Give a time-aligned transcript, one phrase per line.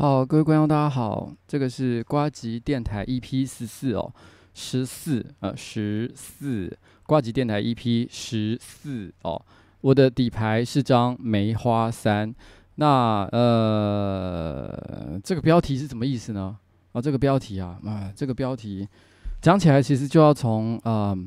[0.00, 4.12] 好，各位观众，大家好，这个是瓜吉电台 EP 十四哦，
[4.54, 9.42] 十四呃十四，瓜吉电台 EP 十四哦，
[9.80, 12.32] 我的底牌是张梅花三，
[12.76, 16.56] 那呃这个标题是什么意思呢？
[16.92, 18.86] 啊，这个标题啊，啊这个标题
[19.42, 21.18] 讲起来其实就要从嗯、呃，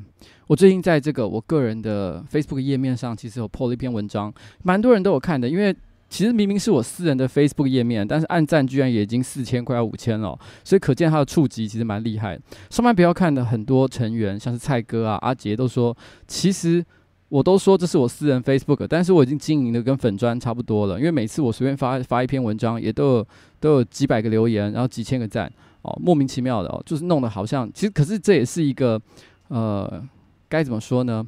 [0.47, 4.33] 我最近在这个我个人的 Facebook 页面上，其实有 po 了一篇文章，
[4.63, 5.75] 蛮多人都有看的，因为。
[6.11, 12.38] 其实明明是我私人的 Facebook 页面，但是按赞居然也已经四千快要五千了，所以可见它的触及其实蛮厉害。
[12.69, 15.95] 上班不要看的很多成员，像是蔡哥啊、阿杰都说，
[16.27, 16.85] 其实
[17.29, 23.28] 我都说这是我私人 Facebook，但是我已经经营的跟粉专差不多了，因为每次我随便发发一篇文章，也都有
[23.61, 25.49] 都有几百个留言，然后几千个赞，
[25.83, 29.01] 哦，莫名其妙的哦，就是弄得好像，其实可是这也是一个，
[29.47, 30.05] 呃，
[30.49, 31.25] 该怎么说呢？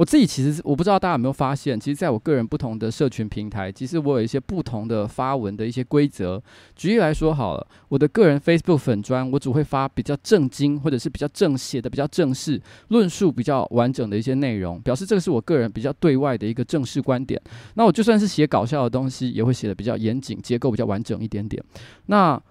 [0.00, 6.42] 我自己其实我不知道大家有没有发现，其实在我个人不同的社群平台，其实我有一些不同的发文的一些规则。
[6.74, 17.38] 举例来说好了，我的个人 Facebook 粉专，我只会发比较正经或者是比较正写的、比较正式、论述比较完整的一些内容，表示这个是我个人比较对外的一个正式观点。
[17.74, 21.62] 那我就算是写搞笑的东西，也会写的比较严谨，结构比较完整一点点。
[22.06, 22.42] 那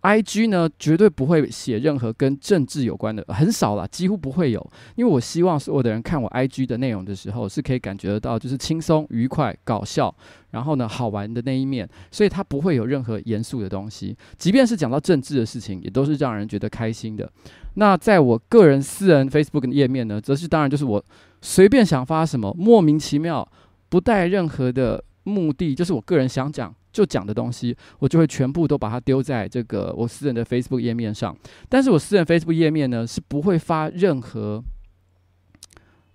[0.00, 4.70] I G 呢，绝对不会写任何跟政治有关的，很少啦，几乎不会有。
[4.94, 10.14] 因为我希望所有的人看我 I G 的内容的时候，是可以感觉得到，就是轻松、愉快、搞笑，
[10.52, 11.88] 然后呢，好玩的那一面。
[12.12, 17.28] 所以它不会有任何严肃的东西，即便是讲到政治的事情，也都是让人觉得开心的。
[17.74, 21.04] 那在我个人私人 Facebook 的页面呢，则是当然就是我
[21.42, 23.46] 随便想发什么，莫名其妙，
[23.88, 26.72] 不带任何的目的，就是我个人想讲。
[26.92, 31.36] 就讲的东西，我就会全部都把它丢在这个我私人的 Facebook 页面上。
[31.68, 34.62] 但是我私人 Facebook 页面呢，是不会发任何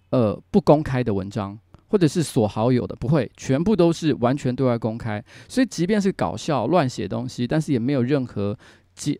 [0.09, 5.23] 呃不公开的文章，或者是锁好友的，不会，全部都是完全对外公开。
[5.47, 8.57] 所以即便是搞笑乱写东西，但是也没有任何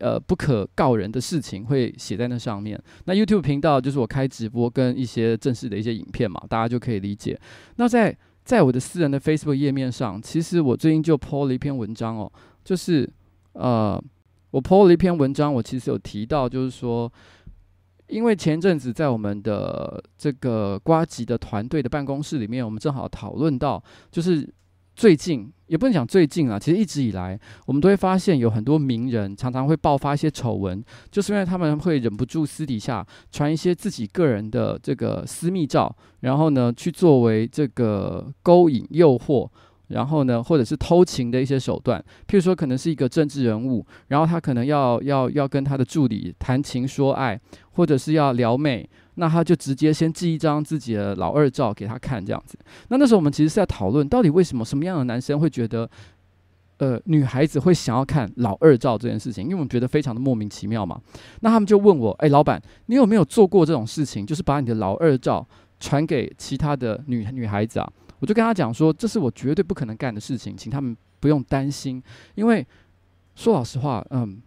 [0.00, 2.80] 呃不可告人的事情会写在那上面。
[3.06, 7.38] 那 YouTube 频道就是我开直播跟一些正式的一些影片嘛，大家就可以理解。
[7.76, 12.30] 那在在我的私人的 Facebook 页面上，其实我最近就 po 了一篇文章哦，
[12.62, 13.10] 就是
[13.54, 14.00] 呃，
[14.50, 17.10] 我 po 了一篇文章，我其实有提到，就是说，
[18.08, 24.48] 因为前阵子在我们的这个瓜吉的团队的办公室里面，我们正好讨论到，就是。
[24.94, 39.48] 最近也不能讲最近啊，其实一直以来，我们都会发现有很多名人常常会爆发一些丑闻，就是因为他们会忍不住私底下传一些自己个人的这个私密照，然后呢，去作为这个勾引、诱惑，
[39.88, 41.98] 然后呢，或者是偷情的一些手段。
[42.28, 47.40] 譬如说，可能是一个政治人物，然后他可能要要要跟他的助理谈情说爱，
[47.72, 48.88] 或者是要撩妹。
[49.16, 52.58] 那他就直接先寄一张自己的老二照给他看，这样子。
[52.88, 55.88] 那那时候我们其实是在讨论，到底为什么什么样的男生会觉得，
[56.78, 59.44] 呃，女孩子会想要看老二照这件事情？
[59.44, 61.00] 因为我们觉得非常的莫名其妙嘛。
[61.40, 64.26] 那他们就问我，哎，老板，你有没有做过这种事情？
[64.26, 65.46] 就是把你的老二照
[65.78, 67.92] 传给其他的女女孩子啊？
[68.18, 72.02] 我就跟他讲说，这是我绝对不可能干的事情，请他们不用担心。
[72.34, 72.66] 因为
[73.34, 74.42] 说老实话，嗯。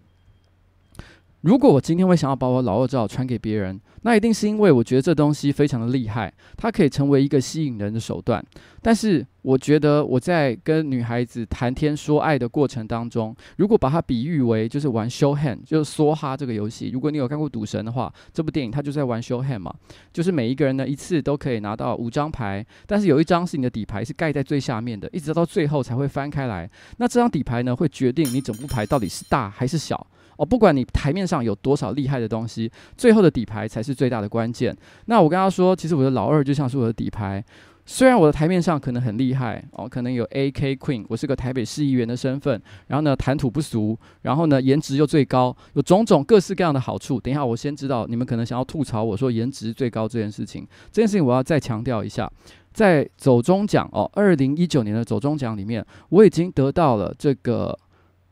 [1.41, 8.43] 如果我今天会想要把我老二照传给别人，那一定是因为我觉得这东西非常的厉害，它可以成为一个吸引人的手段。
[8.81, 16.89] 但是我觉得我在跟女孩子谈天说爱的过程当中，如果把它比喻为就是玩 show hand，就是梭哈这个游戏。
[16.91, 19.71] 如果你有看过赌神的话，这部电影它就在玩 show hand 嘛，
[20.11, 26.69] 就是每一个人呢一次都可以拿到五张牌，但是有一张是你的底牌是盖在最下面的，一直到最后才会翻开来。
[26.97, 30.07] 那这张底牌呢会决定你整副牌到底是大还是小。
[30.37, 34.75] 哦，不管你台面上有多少厉害的东西，最后的底牌才是最大的关键。
[35.05, 37.43] 那我跟他说，其实我的老二就像是我的底牌，
[37.85, 47.19] 虽然我的台面上可能很厉害哦，可能有 AK Queen，我是个台北市议员的身份，然后呢谈吐不俗，然后呢颜值又最高，有种种各式各样的好处。
[47.19, 52.29] 等一下，我先知道你们可能想要吐槽我说颜值最高这件事情，这件事情我要再强调一下，
[52.73, 57.77] 在走中奖哦，二零一九年的走中奖里面，我已经得到了这个。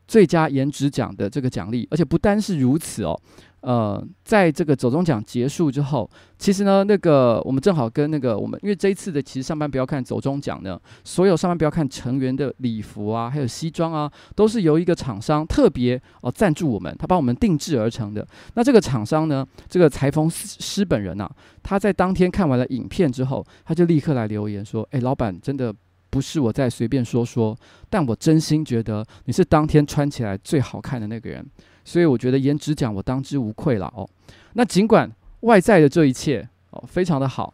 [0.06, 3.20] 最佳颜值奖的这个奖励，而且不单是如此哦，
[3.60, 6.08] 呃，在这个走钟奖结束之后，
[6.38, 18.24] 其实呢，那个我们正好跟那个我们，因为这一次的其实上班不要看走钟奖呢，所有上班不要看成员的礼服啊，还有西装啊，都是由一个厂商特别哦赞助我们，他帮我们定制而成的。
[18.54, 21.28] 那这个厂商呢，这个裁缝师本人呐，
[21.64, 25.74] 他在当天看完了影片之后，他就立刻来留言说：“哎，老板，真的。”
[26.16, 27.54] 不是我在随便说说，
[27.90, 31.44] 但我真心觉得你是当天穿起来最好看的那个人，
[31.84, 34.08] 所以我觉得颜值奖我当之无愧了哦。
[34.54, 37.52] 那尽管外在的这一切哦非常的好，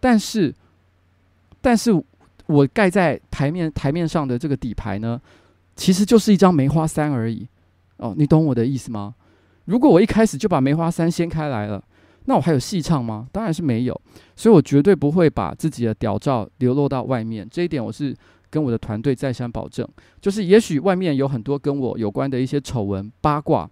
[0.00, 0.52] 但是，
[1.60, 1.92] 但是
[2.46, 5.20] 我盖在台面台面上的这个底牌呢，
[5.76, 7.46] 其实就是一张梅花三而已
[7.98, 9.14] 哦，你懂我的意思吗？
[9.66, 11.80] 如果我一开始就把梅花三掀开来了，
[12.26, 13.26] 那我还有戏唱吗？
[13.32, 14.00] 当然是没有。
[14.34, 17.46] 所以我绝对不会把自己的屌照流露到外面。
[17.50, 18.16] 这一点我是
[18.50, 19.86] 跟我的团队再三保证。
[20.20, 23.68] 就是也许外面有很多跟我有关的一些丑闻八卦，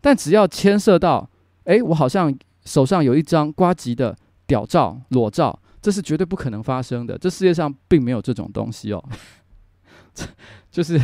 [0.00, 1.28] 但只要牵涉到，
[1.64, 2.34] 诶，我好像
[2.64, 4.16] 手上有一张瓜吉的
[4.46, 7.18] 屌照裸照，这是绝对不可能发生的。
[7.18, 9.04] 这世界上并没有这种东西哦。
[10.70, 11.00] 就是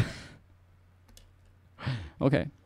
[2.18, 2.48] ，OK。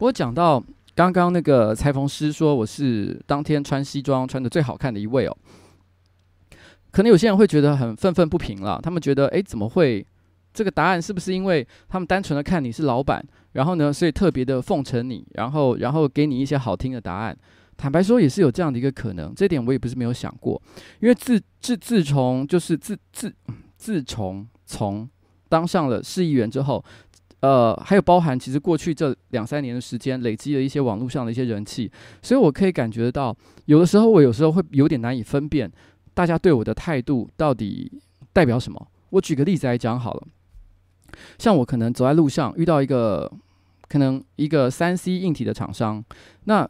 [0.00, 0.62] 我讲到
[0.94, 5.36] 刚刚那个裁缝师说我是当天穿西装穿得最好看的一位哦，
[6.90, 8.80] 可能有些人会觉得很愤愤不平了。
[8.82, 10.04] 他们觉得，诶，怎么会？
[10.54, 17.36] 这个答案是不是因为他们单纯的看你是老板，然后呢，所以特别的奉承你，然后然后给你一些好听的答案？
[17.76, 19.34] 坦白说，也是有这样的一个可能。
[19.34, 20.60] 这点我也不是没有想过，
[21.00, 23.32] 因为自自自从就是自自
[23.76, 25.08] 自从从
[25.48, 26.82] 当上了市议员之后。
[27.40, 35.70] 呃，还有包含，其实过去这两三年的时间，累积了一些网络上的一些人气，所以我可以感觉到，有的时候我有时候会有点难以分辨，
[36.12, 37.90] 大家对我的态度到底
[38.32, 38.86] 代表什么。
[39.10, 40.26] 我举个例子来讲好了，
[41.38, 43.30] 像我可能走在路上遇到一个
[43.88, 46.04] 可能一个三 C 硬体的厂商，
[46.44, 46.68] 那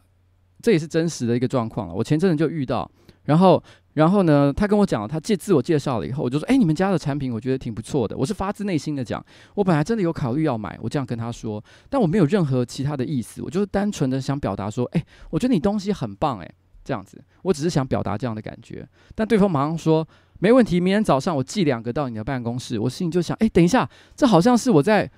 [0.62, 1.94] 这也是真实的一个状况了。
[1.94, 2.90] 我前阵子就遇到，
[3.24, 3.62] 然后。
[3.94, 16.48] 然后呢，他跟我讲，他介自我介绍了以后，我就说：“哎，你们家的产品我觉得挺不错的。”我是发自内心的讲，我本来真的有考虑要买，我这样跟他说，但我没有任何其他的意思，我就是单纯的想表达说：“哎，我觉得你东西很棒。”哎，
[16.84, 18.88] 这样子，我只是想表达这样的感觉。
[19.14, 20.06] 但对方马上说
[20.38, 25.10] ：“没问题，明天早上我寄两个到你的办公室。”我心里就想：“哎，等一下，这好像是我在。”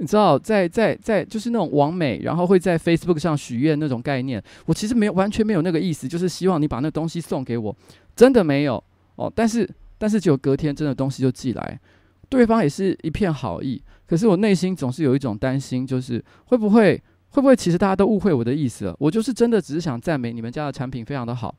[0.00, 4.40] 你知道，在在在，就是那种网美，然后会在 Facebook 上许愿那种概念。
[4.64, 7.76] 我其实没有完全没有那个意思，就是希望你把那东西送给我，
[8.18, 8.82] 真的没有
[9.14, 9.32] 哦。
[9.32, 11.80] 但是但是，只有隔天真的东西就寄来，
[12.28, 13.80] 对方也是一片好意。
[14.08, 18.96] 可是我内心总是有一种担心，就是会不会会不会其实大家都误会我的意思了？
[18.98, 21.54] 我就是真的只是想赞美你们家的产品非常的好。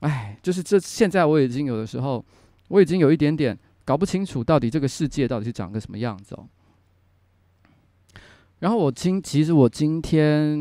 [0.00, 2.24] 哎，就是这现在我已经有的时候，
[2.68, 6.46] 我已经有一点点搞不清楚到底这个世界到底是长个什么样子哦。
[8.60, 10.56] 然后我今其实我今天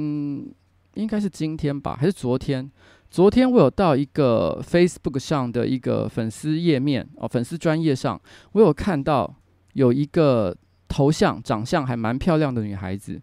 [0.95, 2.69] 应该是今天吧，还是昨天？
[3.09, 8.19] 昨天我有到一个 Facebook 上的一个粉丝页面哦，粉丝专页上，
[8.51, 9.33] 我有看到
[9.73, 10.55] 有一个
[10.87, 13.19] 头像，长相还蛮漂亮的女孩子。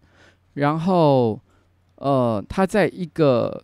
[0.54, 1.38] 然后
[1.96, 3.62] 呃，她在一个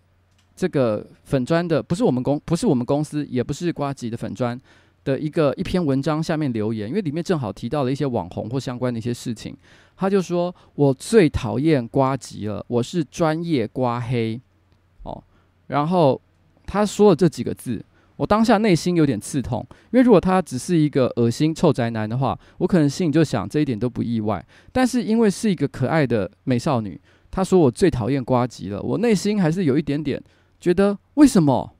[0.54, 4.58] 这个粉砖的，不是我们公，不是我们公司，也不是瓜吉的粉砖
[5.04, 9.56] 的一个一篇文章下面留言，因为里面正好提到了一些网红或相关的一些事情。
[9.96, 14.40] 他就说：“我最讨厌瓜吉了，我是专业瓜黑。”
[15.70, 16.20] 然后
[16.66, 17.82] 他说了这几个字，
[18.16, 24.44] 我当下内心有点刺痛，因为如果他只是一个恶心臭宅男的话，我可能心里就想这一点都不意外。
[24.72, 27.00] 但是因为是一个可爱的美少女，
[27.30, 30.20] 她说我最讨厌瓜吉了，我内心还是有一点点
[30.60, 31.72] 觉得为什么？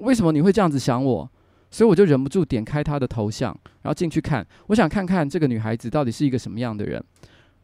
[0.00, 1.30] 为什么你会这样子想我？
[1.70, 7.04] 所以我就忍不住点开她的头像，然后进去看，我想看看这个女孩子到底是一个什么样的人。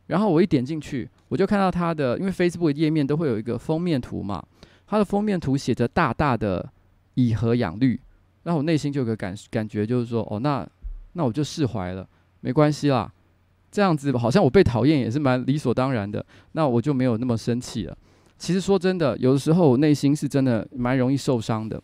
[0.09, 4.45] 然后我一点进去，我就看到她的，因为 Facebook 页面都会有一个封面图嘛，
[4.91, 6.69] 它的封面图写着大大的
[7.15, 8.01] 以和养绿，
[8.43, 10.69] 然后我内心就有个感感觉，就是说，哦，那
[11.13, 12.05] 那我就释怀了，
[12.41, 13.09] 没关系啦，
[13.71, 17.97] 这样子好像我被讨厌也是蛮理所当然的，那我就没有那么生气了。
[18.37, 21.81] 其实说真的，有的时候我内心是真的蛮容易受伤的，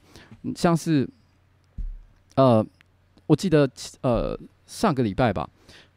[0.57, 1.09] 像是。
[2.35, 2.63] 呃，
[3.29, 3.67] 我记得
[4.03, 5.49] 呃上个礼拜吧，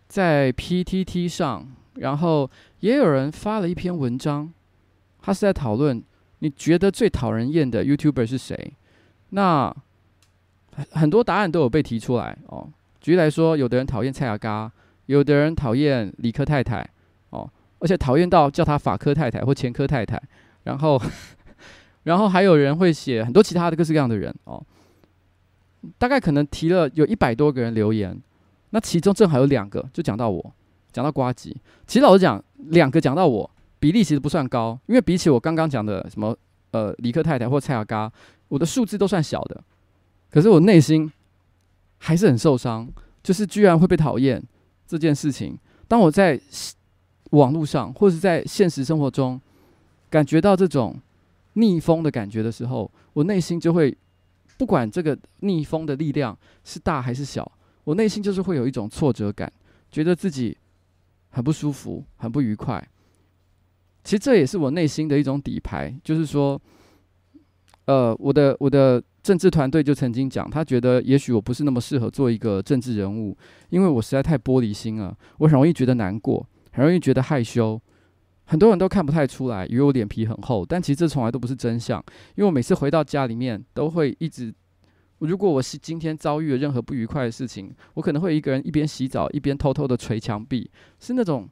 [0.07, 2.49] 在 PTT 上，然后
[2.79, 4.49] 也有人发了一篇文章，
[5.21, 6.01] 他是在讨论
[6.39, 8.73] 你觉得最讨人厌的 YouTuber 是谁？
[9.29, 9.73] 那
[10.91, 12.69] 很多答案都有被提出来哦。
[13.01, 14.71] 举例来说，有的人讨厌蔡雅嘎，
[15.05, 16.87] 有的人讨厌理科太太
[17.29, 20.21] 哦，而且讨厌到叫他法科太太或前科太太，
[20.63, 21.01] 然后
[22.03, 24.63] 然后还有人会写很多其他的各式各样的人哦。
[25.97, 28.17] 大概可能提了有一百多个人留言，
[28.71, 30.53] 那其中正好有两个就讲到我，
[30.91, 31.55] 讲到瓜吉。
[31.87, 36.37] 其实老实讲，两个讲到我比例其实不算高，因为比起我刚刚讲的什么
[36.71, 38.11] 呃李克太太或蔡阿嘎，
[38.47, 39.63] 我的数字都算小的。
[40.29, 41.11] 可是我内心
[41.97, 42.87] 还是很受伤，
[43.23, 44.41] 就是居然会被讨厌
[44.87, 45.57] 这件事情。
[45.87, 46.39] 当我在
[47.31, 49.39] 网络上或者是在现实生活中
[50.09, 50.95] 感觉到这种
[51.53, 53.97] 逆风的感觉的时候，我内心就会。
[54.57, 57.49] 不管这个逆风的力量是大还是小，
[57.85, 59.49] 我内心就是会有一种挫折感，
[59.89, 60.57] 觉得自己
[61.29, 62.85] 很不舒服、很不愉快。
[64.03, 66.59] 其实这也是我内心的一种底牌，就是说，
[67.85, 73.37] 呃，我的我的政治团队就曾经讲，他觉得也许我不是那么适合做一个政治人物，
[73.69, 77.79] 因为我实在太玻璃心了，我很容易觉得难过，很容易觉得害羞。
[78.45, 82.03] 很多人都看不太出来，以为我脸皮很厚，但其实这从来都不是真相。
[82.35, 84.51] 因为我每次回到家里面，都会一直，
[85.19, 90.67] 如果我是今天遭遇了任何不愉快的事情，我可能会一个人一边洗澡一边偷偷的捶墙壁，
[90.99, 91.47] 是那种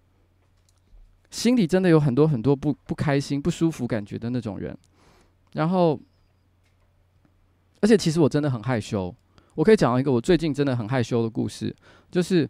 [1.29, 4.77] 心里真的有很多很多不不开心、不舒服感觉的那种人。
[5.53, 5.99] 然后，
[7.81, 9.13] 而且其实我真的很害羞。
[9.55, 11.75] 我可以讲一个我最近真的很害羞的故事，
[12.11, 12.49] 就是。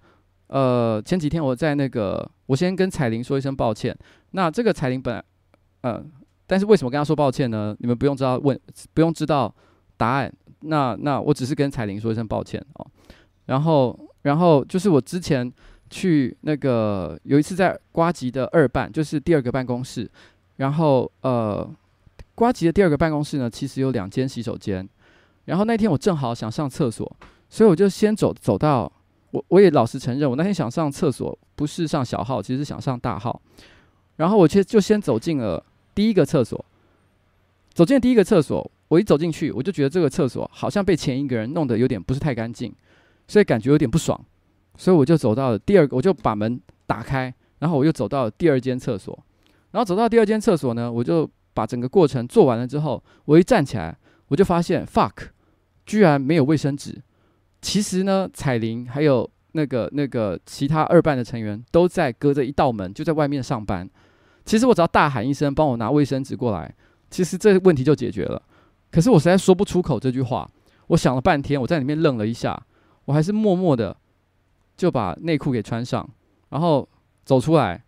[0.49, 3.93] 呃，前几天我在那个，我先跟彩玲说一声抱歉。
[4.31, 5.21] 那这个彩玲本来，
[5.81, 6.01] 呃，
[6.45, 7.75] 但是为什么跟她说抱歉呢？
[7.79, 8.57] 你们不用知道问，
[8.93, 9.53] 不用知道
[9.97, 10.33] 答案。
[10.61, 12.87] 那那我只是跟彩玲说一声抱歉哦。
[13.47, 15.51] 然后然后就是我之前
[15.89, 20.09] 去那个有一次在瓜吉的二办，就是第二个办公室。
[20.57, 21.69] 然后呃，
[22.35, 24.87] 瓜吉的第二个办公室呢，其实有两间洗手间。
[25.45, 27.15] 然后那天我正好想上厕所，
[27.49, 28.91] 所以我就先走走到。
[29.31, 33.41] 我我也老实承认，我那天想上厕所，不是上小号，其实是想上大号。
[34.15, 35.63] 然后我却就先走进了
[35.93, 36.63] 第一个厕所。
[37.73, 42.73] 走进第一个厕所，我一走进去，我就觉得这个厕所好像被前一个人弄得有点不是太干净，
[43.27, 44.19] 所以感觉有点不爽。
[44.77, 49.17] 所以我就走到了第二个，我就把门打开，然后我又走到了第二间厕所。
[49.71, 55.11] 然后走到第二间厕所呢，我就把整个过程做完了之后，我一站起来，我就发现 fuck，
[55.85, 56.95] 居然没有卫生纸。
[57.61, 63.89] 其实呢，彩玲还有那个那个其他二办的成员都在隔着一道门就在外面上班。
[64.45, 66.73] 其实我只要大喊一声，帮我拿卫生纸过来，
[67.09, 68.41] 其实这问题就解决了。
[68.89, 70.49] 可是我实在说不出口这句话，
[70.87, 72.57] 我想了半天，我在里面愣了一下，
[73.05, 73.97] 我还是默默的
[74.77, 76.07] 就把内裤给穿上，
[76.49, 76.87] 然后
[77.25, 77.83] 走出来。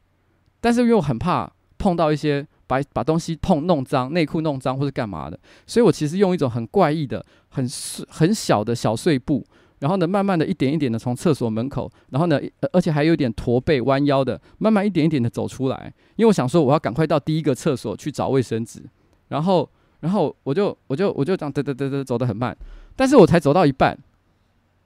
[0.59, 7.65] 但是因为我很怕碰到一些把把东西碰弄脏，内裤弄脏或是干嘛的，所以我其实用一种很怪异的、很
[8.09, 9.45] 很小的小碎步。
[9.79, 12.37] 然后呢，慢慢的一点一点的从厕所门口，然后呢，
[12.73, 15.93] 而且还有点驼背弯腰的，慢慢一点一点的走出来。
[16.17, 18.83] 因为我想说，我要赶快到第一个厕所去找卫生纸。
[19.29, 19.69] 然后，
[20.01, 22.53] 然后我就我就我就这样嘚嘚嘚嘚走得很慢。
[22.97, 23.97] 但是我才走到一半，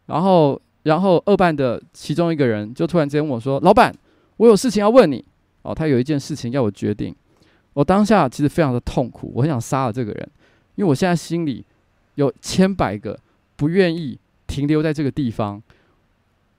[0.05, 3.93] 然后然后二办的其中一个人就突然间问我说：“老板，
[4.37, 5.23] 我有事情要问你。”
[5.63, 7.15] 哦，他有一件事情要我决定。
[7.73, 10.29] 我当下其实非常的痛苦，我很想杀了这个人，
[10.75, 11.65] 因为我现在心里
[12.15, 13.19] 有千百个
[13.55, 14.17] 不愿意。
[14.45, 15.59] 停留在这个地方，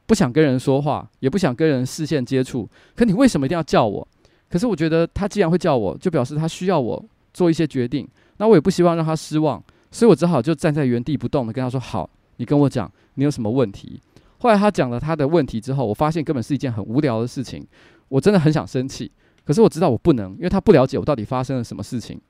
[0.05, 2.69] 不想跟人说话，也不想跟人视线接触。
[2.97, 4.09] 可你为什么一定要叫我？
[4.51, 8.09] 可是我觉得他既然会叫我，就表示他需要我做一些决定。
[8.39, 9.63] 那我也不希望让他失望，
[9.93, 14.01] 所以我只好就站在原地不动的跟他说：“好，你跟我讲，你有什么问题？”
[14.45, 17.67] 后来他讲了他的问题之后，我发现根本是一件很无聊的事情。
[18.09, 19.11] 我真的很想生气，
[19.43, 22.21] 可是我知道我不能，因为他不了解我到底发生了什么事情。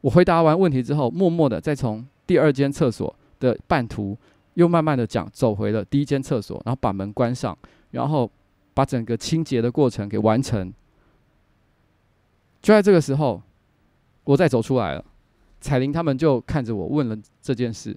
[0.00, 4.18] 我回答完问题之后，默默的再从第二间厕所的半途。
[4.54, 7.54] 又慢慢的讲，走回了第一间厕所，然后把门关上，
[7.90, 8.30] 然后
[8.72, 10.72] 把整个清洁的过程给完成。
[12.62, 13.42] 就在这个时候，
[14.24, 15.04] 我再走出来了，
[15.60, 17.94] 彩玲他们就看着我问了这件事。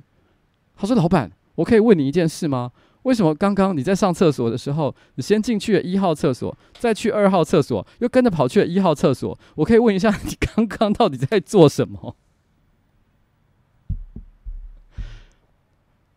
[0.75, 2.73] 他说：“老板，我可以问你一件事吗？
[3.03, 9.37] 为什么刚刚你在上厕所的时候，你先进去了一号厕所，再去二号厕所，又跟着跑去了一号厕所？
[9.55, 12.15] 我可以问一下，你刚刚到底在做什么？”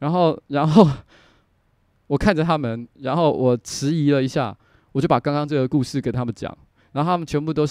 [0.00, 0.90] 然后，然后
[2.08, 4.56] 我看着他们，然后我迟疑了一下，
[4.90, 6.58] 我就把刚刚这个故事跟他们讲，
[6.90, 7.64] 然后他们全部都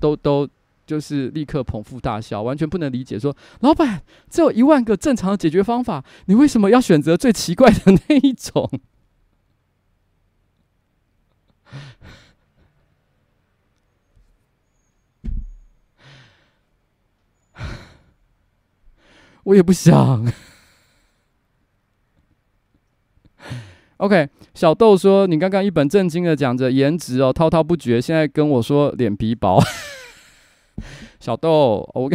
[0.00, 0.48] 都都
[0.86, 8.70] 就是立刻捧腹大笑，完全不能理解，说：“老板，这有一万个正常的解决方法，你为什么要选择最奇怪的那一种？”
[19.44, 20.32] 我也不想。
[23.98, 29.62] OK，小豆说：“你刚刚一本正经的讲着颜值哦，滔滔不绝，现在跟我说脸皮薄。”
[31.24, 32.14] 小豆，OK，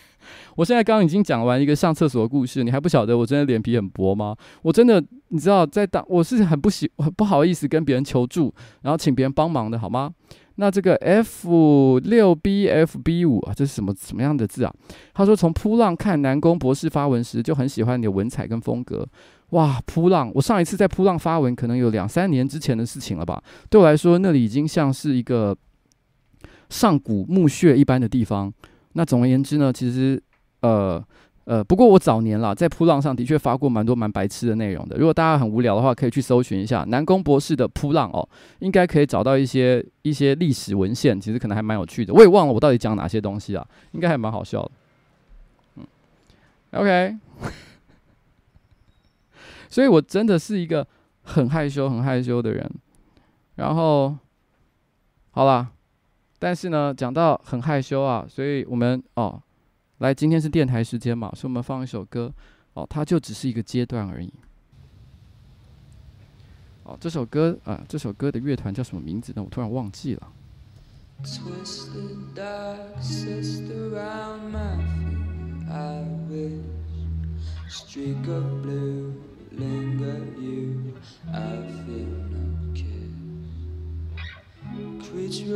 [0.56, 4.34] 我现在刚刚已经讲完一个上厕所的故事，你还不晓得我真的脸皮很薄吗？
[4.62, 4.98] 我真的，
[5.28, 10.10] 你知道，在当我是很不喜很不好意思跟别人求助，然后请别人帮忙的好吗？
[10.54, 14.72] 那这个 F 六 B F B 五啊，这是什么什么样的字啊？
[15.12, 19.06] 他说从扑浪看南宫博士发文时就很喜欢你的文采跟风格。
[19.50, 20.32] 哇，扑浪！
[20.34, 23.40] 我上一次在扑浪发文，可能有两三年之前的事情了吧。
[23.68, 25.54] 对我来说，那里已经像是一个
[26.68, 28.52] 上古墓穴一般的地方。
[28.92, 30.22] 那总而言之呢，其实
[30.60, 31.02] 呃
[31.44, 34.96] 呃，不过我早年啦，在扑浪上的确发过蛮多蛮白痴的内容的。
[34.96, 42.12] 如果大家很无聊的话，可以去搜寻一下南宫博士的扑浪哦，应该可以找到一些一些历史文献，其实可能还蛮有趣的。
[42.12, 44.70] 我也忘了我到底讲哪些东西啊，应该还蛮好笑的。
[45.76, 45.86] 嗯
[46.72, 47.16] ，OK。
[49.68, 50.86] 所以我真的是一个
[51.22, 52.68] 很害羞、很害羞的人。
[53.56, 54.16] 然后，
[55.30, 55.70] 好啦，
[56.38, 59.42] 但是呢，讲到很害羞啊，所以我们哦，
[59.98, 62.32] 来，今天是电台时间嘛，所以我们放一首歌
[62.74, 64.32] 哦，它就只是一个阶段而已。
[66.84, 69.42] 哦，这首歌啊，这首歌的乐团叫什么名字呢？
[69.42, 70.32] 我突然忘记了。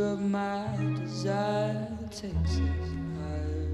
[0.01, 2.59] of my desire takes us
[3.19, 3.67] higher.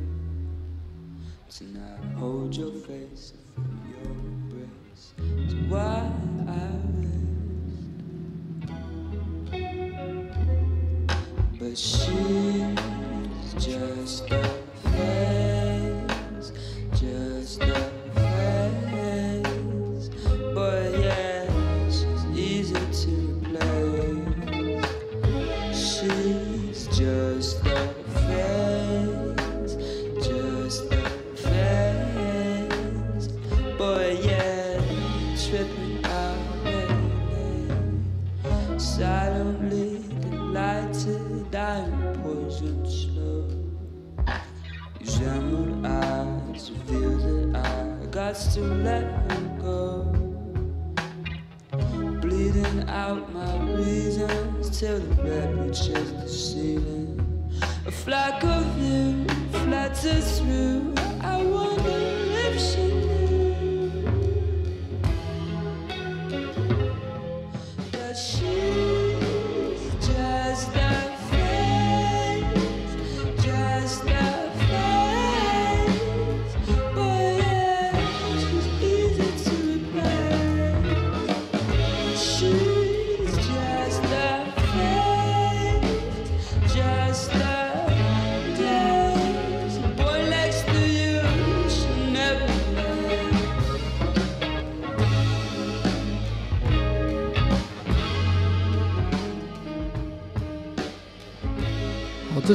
[1.50, 5.14] Tonight, hold your face from your embrace.
[5.18, 6.12] It's why
[6.48, 6.52] I
[11.18, 11.58] rest.
[11.60, 14.47] But she's just.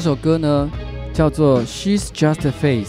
[0.03, 0.69] 这首歌呢，
[1.15, 2.81] 叫做《She's Just a Face》，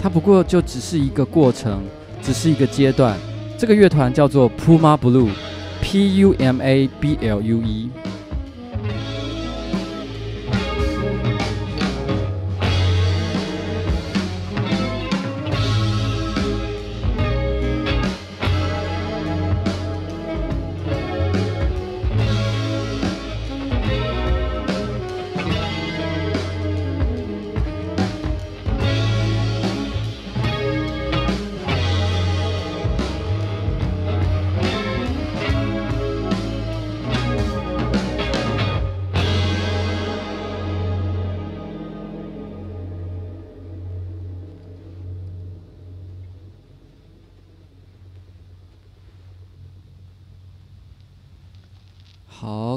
[0.00, 1.82] 它不过就只是一个过程，
[2.22, 3.14] 只是一个阶段。
[3.58, 7.90] 这个乐团叫做 Puma Blue，P U M A B L U E。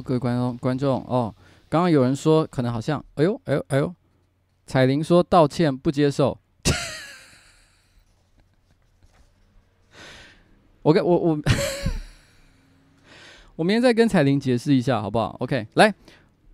[0.09, 1.31] 各位观众观众哦，
[1.69, 3.93] 刚刚有人说可能好像，哎呦哎呦哎呦，
[4.65, 6.35] 彩玲说道歉不接受。
[10.81, 11.39] 我跟我我，
[13.57, 15.93] 我明天再跟彩玲解释一下好不好？OK，来，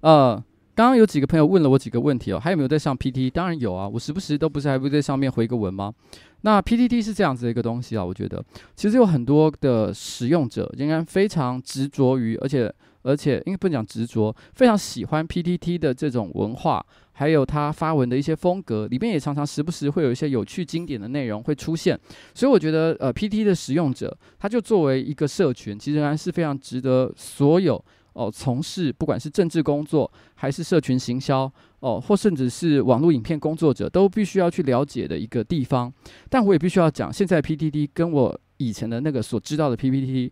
[0.01, 0.35] 呃，
[0.75, 3.29] 刚刚有几个朋友问了我几个问题哦，还有没有在上 PT？
[3.29, 5.93] 当然有啊，我时不时都不是还不在上面回个文吗？
[6.41, 8.43] 那 PTT 是这样子的一个东西啊，我觉得
[8.75, 12.69] 其实有很多的使用者应该非常执着于，而且。
[13.05, 21.97] 而且，因为不讲执着，非常喜欢 PTT 的这种文化，还有他发文的一些风格，里面也常常时不时会有一些有趣经典的内容会出现。
[22.33, 27.79] 所以我觉得，呃，PTT 的使用者，他就作为一个社群，其实还是非常值得所有
[28.13, 31.49] 哦从事不管是政治工作，还是社群行销
[31.81, 35.93] 哦，或甚至是网络影片工作者，都必须要去了解的一个地方。
[36.27, 40.31] 但我也必须要讲，现在 PTT 跟我以前的那个所知道的 PTT，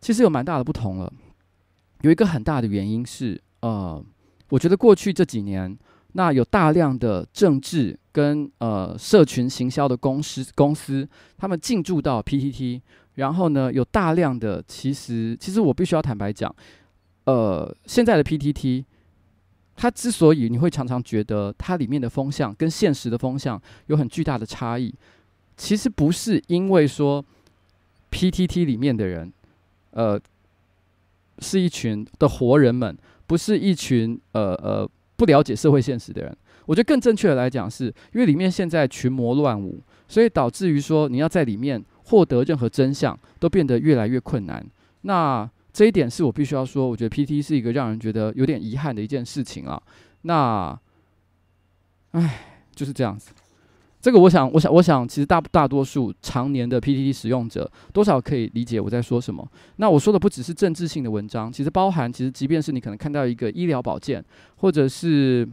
[0.00, 1.12] 其实有蛮大的不同了。
[2.02, 4.04] 有一个很大的原因是，呃，
[4.50, 5.76] 我觉得过去这几年，
[6.12, 12.80] 那有大量的政治跟呃社群行销的公司公司，他们进驻到 PTT，
[13.14, 16.54] 然后呢，有大量的其实其实我必须要坦白讲，
[17.24, 18.84] 呃，现在的 PTT，
[19.76, 24.92] 它之所以你会常常觉得它里面的风向跟现实的风向有很巨大的差异，
[25.56, 27.24] 其实不是因为说
[28.10, 29.32] PTT 里面的人，
[29.92, 30.20] 呃。
[31.38, 36.36] 是一群的活人们，不是一群呃呃不了解社会现实的人。
[36.66, 44.64] 我觉得更正确的来讲是，因为里面现在群魔乱舞，所以导致于说你要在里面获得任何真相都变得越来越困难。
[45.02, 49.82] 那这一点是我必须要说，我觉得 PTT 是一个让人觉得有点遗憾的一件事情啊。
[50.22, 50.78] 那，
[52.12, 53.32] 唉，就是这样子。
[54.02, 59.48] 这个我想，我想，我想，其实大大多数常年的 PTT 使用者，多少可以理解我在说什么。
[59.76, 64.22] 那我说的不只是政治性的文章，其实包含，其实即便是你可能看到一个医疗保健，
[64.56, 65.48] 或者是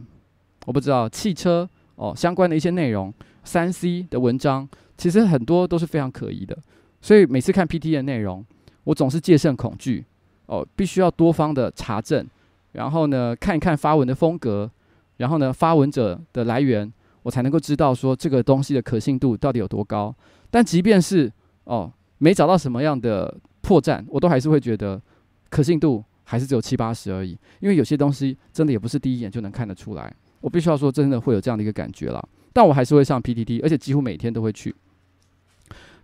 [0.66, 6.58] 我不知道汽车哦相关的一些内容，三 C 的文章，其实很多都是非常可疑的。
[7.00, 8.44] 所以每次看 PTT 的内容，
[8.82, 10.04] 我总是戒慎恐惧
[10.46, 12.26] 哦，必须要多方的查证，
[12.72, 14.68] 然后呢看一看发文的风格，
[15.18, 16.92] 然后呢发文者的来源。
[17.22, 20.14] 我才能够知道说这个东西的可信度到底有多高。
[20.50, 21.30] 但即便是
[21.64, 25.00] 哦没找到什么样的破绽，我都还是会觉得
[25.48, 27.38] 可信度还是只有七八十而已。
[27.60, 30.14] 因为有些东西真的也不是第一眼就能看得出来。
[30.40, 32.26] 我必须要说，真的会有这样的一个感觉了。
[32.52, 34.74] 但我还是会上 PTT，而且几乎每天都会去。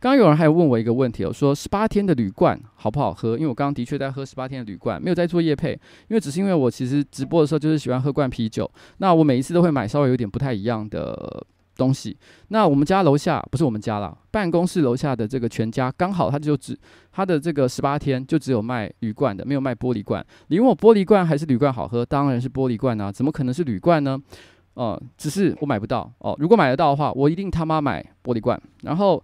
[0.07, 3.33] 刚有人还问我一个问题，我说十八天的铝罐好不好喝？
[3.37, 5.73] 因为我刚刚的确在喝十八天的铝罐，没有在做夜配，
[6.07, 11.45] 因为只是因为我其实直播的时候就是喜欢喝罐啤酒，那我每一次都会买稍微有点不太一样的
[11.77, 12.17] 东西。
[12.49, 16.79] 那我们家楼下不是我们家啦，办公室楼下的这个全家刚好他就只
[17.11, 20.25] 他的这个十八天就只有卖铝罐的，没有卖玻璃罐。
[20.47, 22.07] 你问我玻璃罐还是铝罐好喝？
[22.07, 24.17] 当然是玻璃罐啊，怎么可能是铝罐呢？
[24.75, 26.37] 哦、呃，只是我买不到哦。
[26.39, 29.21] 如果买得到的话，我一定他妈买玻璃罐，然后。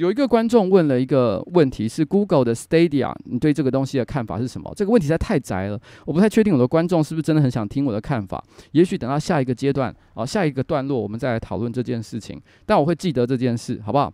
[0.00, 4.72] 有一个观众问了一个问题，是 Google 的 Stadia，你对这个东西的看法是什么？
[4.74, 8.42] 这个问题实在太窄了，我不太确定我的观众是不是真的很想听我的看法。
[8.72, 12.40] 也许等到下一个阶段，哦，下一个段落，我们再来讨论这件事情。
[12.64, 14.10] 但我会记得这件事，好不好？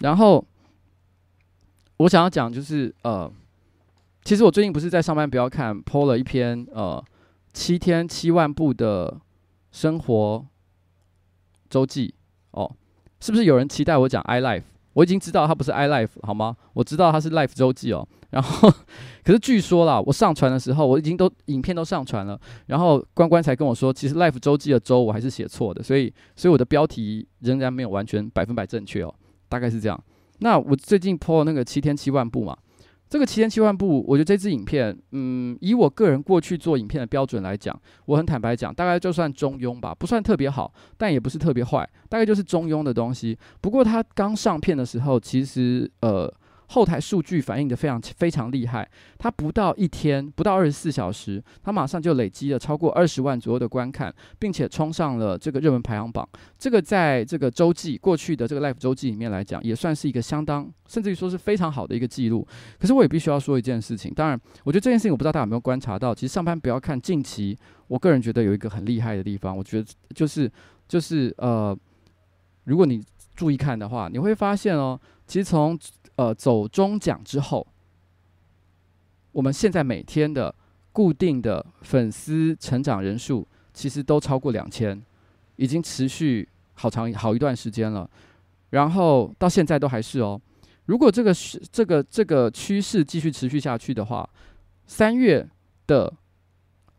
[0.00, 0.44] 然后
[1.98, 3.32] 我想要讲就是，呃，
[4.24, 7.00] 其实我最近不是在上班不要看，po 了一篇呃
[7.52, 9.20] 七天七万步的
[9.70, 10.44] 生活
[11.70, 12.12] 周记
[12.50, 12.68] 哦，
[13.20, 14.64] 是不是有人期待我讲 iLife？
[14.98, 16.56] 我已经知道它不是 iLife 好吗？
[16.72, 18.06] 我知道它是 Life 周记哦。
[18.30, 18.68] 然后，
[19.22, 22.36] 可是据说啦，我上传的时候，我已经都影片都上传了。
[22.66, 29.14] 然后关关才跟我说，其实 Life 周记的周我还是写错的，所以，所以我的标题仍然没有完全百分百正确哦，
[29.48, 30.02] 大概是这样。
[30.40, 32.56] 那我最近 po 那个七天七万步嘛。
[33.08, 43.38] 这个七千七万步，我觉得这支影片，嗯，以我个人过去做影片的标准来讲，我很坦白讲，大概就算中庸吧，不算特别好，但也不是特别坏，大概就是中庸的东西。
[43.60, 46.32] 不过它刚上片的时候，其实呃。
[46.68, 56.28] 后台数据反映得非常非常厉害，它不到一天，不到二十四小时，它马上就累积了超过二十万左右的观看，并且冲上了这个热门排行榜。
[56.58, 62.46] 这个在这个周记过去的这个 Life 周记里面来讲，也算是一个相当，甚至于说是非常好的一个记录。
[62.78, 70.50] 可是我也必须要说一件事情，当然，我觉得这件事情我不知道大家有没有观察到，其实上班不要看近期，我个人觉得有一个很厉害的地方，我觉得就是
[70.86, 71.74] 就是呃，
[72.64, 73.02] 如果你
[73.34, 75.78] 注意看的话，你会发现哦，其实从
[76.18, 77.64] 呃，走中奖之后，
[79.30, 80.52] 我们现在每天的
[80.90, 85.00] 固定的粉丝成长人数其实都超过两千，
[85.54, 88.10] 已经持续好长好一段时间了。
[88.70, 90.40] 然后到现在都还是哦。
[90.86, 94.28] 如果这个是这个这个趋势继续持续下去的话，
[94.86, 95.48] 三月
[95.86, 96.12] 的。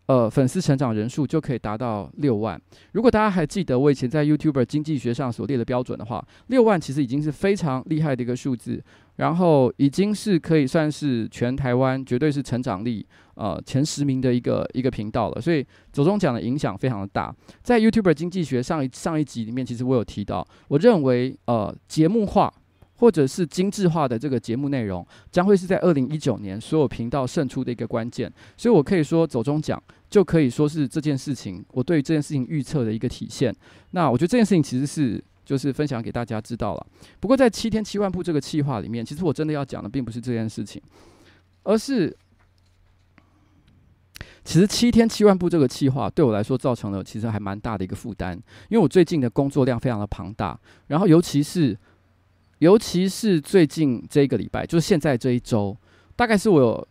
[0.10, 2.60] 呃，粉丝成长人数就可以达到六万。
[2.93, 8.84] 如果大家还记得我以前在 YouTuber 经济学上所列的标准的话，六万其实已经是非常厉害的一个数字，
[9.19, 13.05] 然后已经是可以算是全台湾绝对是成长力
[13.36, 15.39] 呃前十名的一个一个频道了。
[15.39, 17.34] 所以走中奖的影响非常的大。
[17.62, 22.51] 在 YouTuber 经济学上一上一集里面，其实我有提到，我认为呃节目化。
[22.99, 28.29] 或者是精致化的这个节目内容，将会是在二零一九年所有频道胜出的一个关键。
[28.58, 33.55] 所以我可以说，走中奖就可以说是这件事情，我对这件事情预测的一个体现。
[33.91, 36.85] 那我觉得这件事情其实是就是分享给大家知道了。
[37.19, 40.79] 不过在七天七万步这个计划里面，其实我真的要讲的并不是这件事情，
[41.63, 42.15] 而是
[44.43, 48.35] 其实七天七万步这个计划对我来说造成了其实还蛮大的一个负担，
[48.69, 51.75] 因为我最近的工作量非常的庞大，然后尤其是。
[52.59, 55.73] 尤其是最近这一个礼拜，就是现在这一周，
[56.17, 56.88] 大概是我，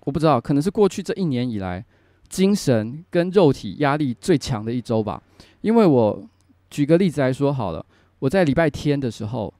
[0.00, 1.84] 我不知道，可能是过去这一年以来，
[2.28, 5.22] 精神跟肉体压力最强的一周吧。
[5.60, 6.28] 因为我
[6.70, 7.84] 举个例子来说好了，
[8.18, 9.52] 我在礼拜天的时候，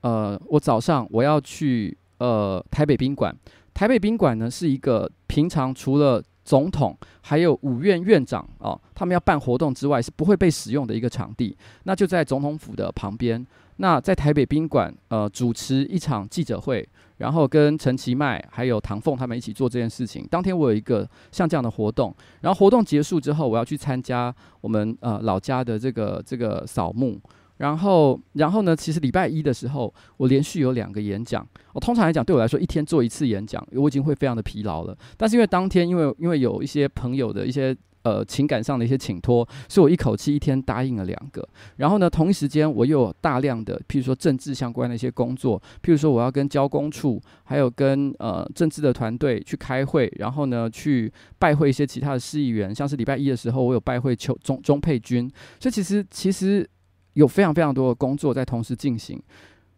[0.00, 3.34] 呃，我早上我要去呃台北宾馆，
[3.72, 13.44] 台北宾馆呢是一个平常除了总统还有五院院长啊，他们要办活动之外是不会被使用的一个场地，那就在总统府的旁边。
[13.76, 16.86] 那在台北宾馆，呃，主持一场记者会，
[17.18, 20.26] 然后跟陈其迈还有唐凤他们一起做这件事情。
[20.30, 27.20] 当天我有一个像这样的活动，然后活动结束之后，我要去参加我们呃老家的这个这个扫墓，
[27.58, 31.46] 然后，然后呢，其实礼拜一的时候，我连续有两个演讲。
[31.72, 34.96] 我通常来讲，对我来说，一天做一次演讲，我已经会非常的疲劳了。
[35.16, 41.46] 但是因为当天，因为因为有一些朋友的一些呃情感上的一些请托，所以我一口气一天答应了两个。
[41.76, 55.28] 然后呢，同一时间我又有大量的，譬如说政治相关的一些工作，譬如说我要跟交工处，还有跟呃政治的团队去开会，然后呢去拜会一些其他的市议员，像是礼拜一的时候，我有拜会邱钟钟沛君。
[55.58, 56.68] 所以其实其实。
[57.16, 59.18] 有非常非常多的工作在同时进行，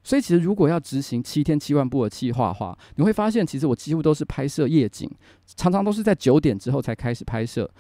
[0.03, 5.09] 所以其实如果要执行七天七万步的计划的话，你会发现其实我几乎都是拍摄夜景，
[5.55, 7.71] 常常都是在九点之后才开始拍摄，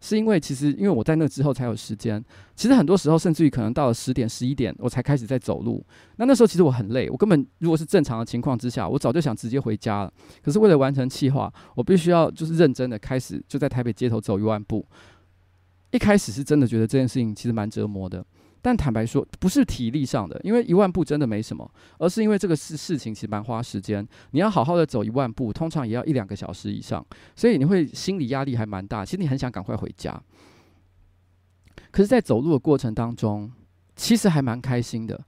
[0.00, 2.24] 是因为其实因为我在那之后才有时间。
[2.54, 5.84] 其实很多时候甚至于可能到了十点十一点我才开始在走路，
[6.16, 10.12] 那那时候其实我很累，我根本如果是正常的情况之下，我早就想直接回家了。
[10.42, 14.84] 可是为了完成计划，我必须要就是认真的开始就在台北街头走一万步。
[15.90, 18.24] 一开始是真的觉得这件事情其实蛮折磨的。
[18.68, 24.06] 但坦白说，不是体力上的，因为一万步真的没什么，而是因为这个事事情其实蛮花时间。
[24.32, 27.02] 你要好好的走一万步，通常也要一两个小时以上，
[27.34, 29.06] 所以你会心理压力还蛮大。
[29.06, 30.22] 其实你很想赶快回家，
[31.90, 33.50] 可是，在走路的过程当中，
[33.96, 35.18] 其实还蛮开心的。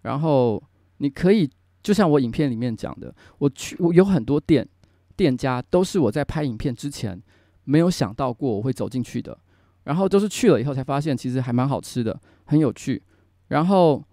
[0.00, 0.62] 然后
[0.96, 1.46] 你可以，
[1.82, 4.66] 就像我影片里面讲的，我去，我有很多店
[5.14, 7.22] 店家都是我在拍影片之前
[7.64, 9.38] 没有想到过我会走进去的。
[9.88, 13.02] 然后都是去了以后才发现，其实还蛮好吃的，很有趣。
[13.48, 14.04] 然后，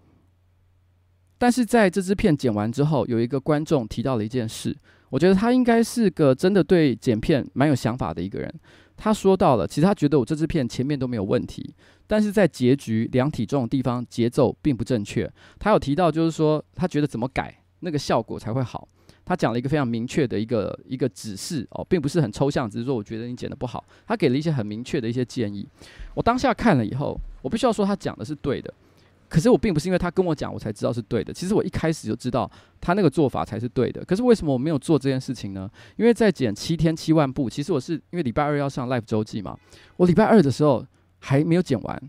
[1.36, 4.74] 但是在这支片剪完之后，有一个观众提到了一件事，
[5.10, 8.50] 我觉得他应该是个真的对剪片蛮有想法的一个人。
[8.96, 11.74] 他说到了，其实他觉得我这支片前面都没有问题，
[12.06, 15.30] 但是在结局量体重的地方节奏并不正确。
[15.58, 18.88] 他有提到，就是说他觉得怎么改那个效果才会好。
[19.26, 23.84] 他讲了一个非常明确的一个一个指示哦，并不是很抽象，只是说我觉得你剪得不好。
[24.06, 25.66] 他给了一些很明确的一些建议。
[26.14, 28.72] 我当下看了以后，我必须要说他讲的是对的。
[29.28, 31.34] 可是我并不是因为他跟我讲，我才知道是对的。
[31.34, 32.48] 其实我一开始就知道
[32.80, 34.04] 他那个做法才是对的。
[34.04, 35.68] 可是为什么我没有做这件事情呢？
[35.96, 39.58] 因为在剪七天七万步，其实我是因为礼拜二要上 live 周记嘛。
[39.96, 40.86] 我礼拜二的时候
[41.18, 42.00] 还没有剪完，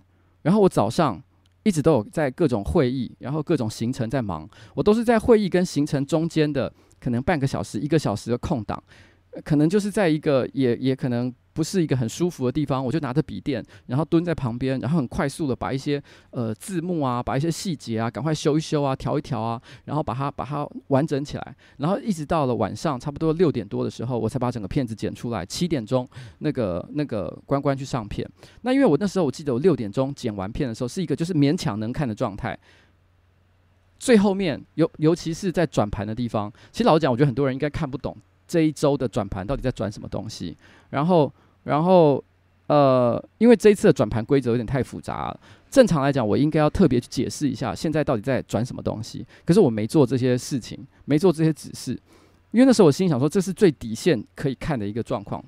[0.43, 1.19] 然后我早上
[1.63, 4.47] 一直都有在各种会议，然后各种行程在忙。
[4.75, 6.71] 我都是在会议跟行程中间的。
[6.99, 8.81] 可能半个小时、一个小时的空档，
[9.43, 25.43] 可能就是在一个也也可能不是一个很舒服的地方，我就拿着笔电，然后蹲在旁边，然后很快速的把一些呃字幕啊，把一些细节啊，赶快修一修啊，调一调啊，然后把它把它完整起来，然后一直到了晚上差不多六点多的时候，我才把整个片子剪出来。
[25.45, 26.07] 七点钟
[26.39, 28.27] 那个那个关关去上片，
[28.61, 32.57] 那因为我那时候我记得我六点钟剪完片的时候，是一个就是勉强能看的状态。
[33.99, 38.15] 最后面尤尤其是在转盘的地方，其实老实讲，我觉得很多人应该看不懂
[38.47, 40.55] 这一周的转盘到底在转什么东西。
[40.91, 41.31] 然后，
[41.63, 42.23] 然后，
[42.67, 45.35] 呃，因为这一次的转盘规则有点太复杂。
[45.69, 49.25] 正常来讲，我应该要特别去解释一下现在到底在转什么东西。
[49.45, 51.91] 可是我没做这些事情，没做这些指示，
[52.51, 55.43] 因为那时候我心想说，这是最底线可以看的一个状况。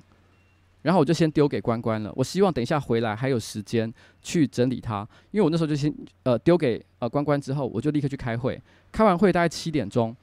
[0.82, 2.12] 然后我就先丢给关关了。
[2.16, 8.60] 我希望等一下回来还有时间去整理它，因为我那时候就先呃丢给呃关关之后，我就立刻去开会。
[8.92, 10.16] 开完会大概七点钟，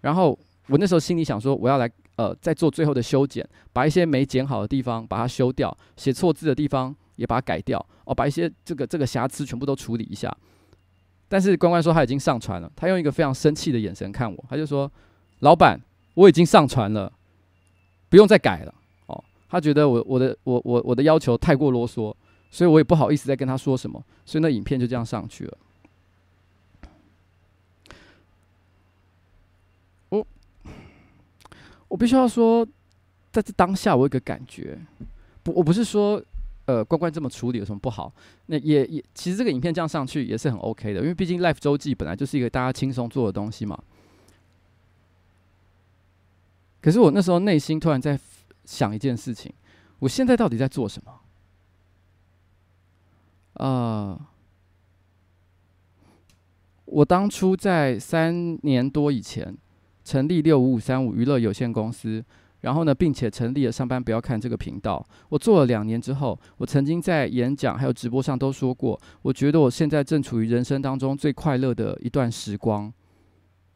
[0.00, 10.34] 然后我那时候心里想说，我要来呃再做最后的修剪，把一些没剪好的地方把它修掉，写错字的地方也把它改掉，哦，把一些这个这个瑕疵全部都处理一下。
[11.28, 14.90] 但是关关说他已经上传了，他用一个非常生气的眼神看我，他就说
[15.40, 15.80] ：“老板，
[16.14, 17.10] 我已经上传了，
[18.10, 18.74] 不用再改了。”
[19.52, 22.14] 他觉得我我的我我我的要求太过啰嗦，
[22.50, 25.58] 所以我也不好意思再跟他说什么，所以那影片就这样上去了。
[30.08, 30.26] 我
[31.86, 32.66] 我必须要说，
[33.30, 34.78] 在这当下我有个感觉，
[35.42, 36.22] 不，我不是说
[36.64, 38.10] 呃关关这么处理有什么不好，
[38.46, 43.78] 那也也其实这个影片这样上去也是很 OK 的，因为毕竟 Life 周记本来就是一个大家轻松做的东西嘛。
[46.80, 48.18] 可是我那时候内心突然在。
[48.64, 49.52] 想一件事情，
[49.98, 51.12] 我现在到底在做什么？
[53.54, 54.20] 啊、呃，
[56.86, 59.54] 我当初在三年多以前
[60.04, 62.24] 成立六五五三五娱乐有限公司，
[62.62, 65.06] 然后呢，并且成立了上班不要看这个频道。
[65.28, 72.90] 我做了两年之后，我曾经在演讲还有直播上都说过，我觉得我现在正处于人生当中最快乐的一段时光，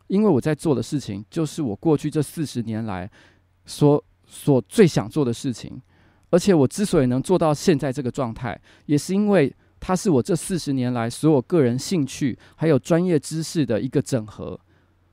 [0.07, 3.11] 因为我在做的事情就是我过去这四十年来
[3.67, 4.03] 所。
[4.27, 5.81] 所最想做的事情，
[6.31, 14.59] 而且我之所以能做到现在这个状态，也是因为它是我这四十年来所有个人兴趣还有专业知识的一个整合。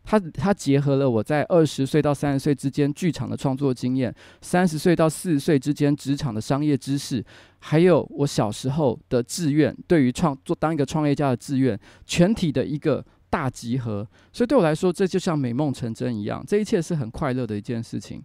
[0.05, 7.23] 它它结合了我在二十岁到三十岁之间剧场的创作经验，三十岁到四十岁之间职场的商业知识，
[7.59, 14.05] 还有我小时候的志愿，对于创作当一个创业家的志愿，全体的一个大集合。
[14.33, 18.21] 所以对我来说，这就像美梦成真一样，这一切是很快乐的一件事情。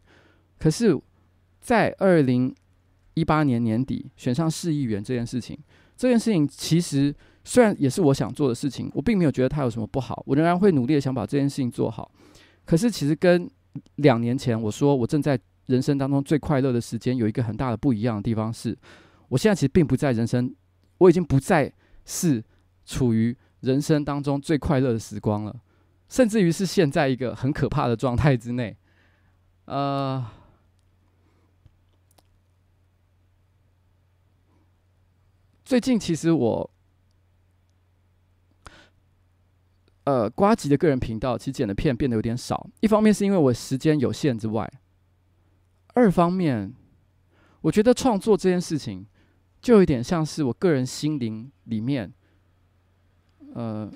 [0.58, 0.98] 可是，
[1.60, 2.54] 在二零
[3.14, 5.58] 一八年年底选上市议员这件事情，
[5.96, 7.14] 这件事情其实。
[7.44, 12.10] 虽然也是我想做的事情，我并没有觉得它有什么不好，我仍然会努力的想把这件事情做好。
[12.66, 13.50] 可是，其实跟
[13.94, 18.76] 两年前我说我正在人生当中最快乐的时间有一个很大的不一样的地方是，
[19.30, 20.54] 我现在其实并不在人生，
[20.98, 21.72] 我已经不再
[22.04, 22.44] 是
[22.84, 25.56] 处于人生当中最快乐的时光了，
[26.10, 28.76] 甚至于是现在一个很可怕的状态之内。
[29.64, 30.22] 呃，
[35.68, 36.70] 最近其实我。
[40.04, 44.66] 呃，瓜吉的个人频道其实剪的片变得有点少，一方面是因为我时间有限之外，
[45.88, 46.72] 二方面，
[47.61, 49.07] 我觉得创作这件事情
[49.61, 52.11] 就有点像是我个人心灵里面，
[53.52, 53.92] 呃，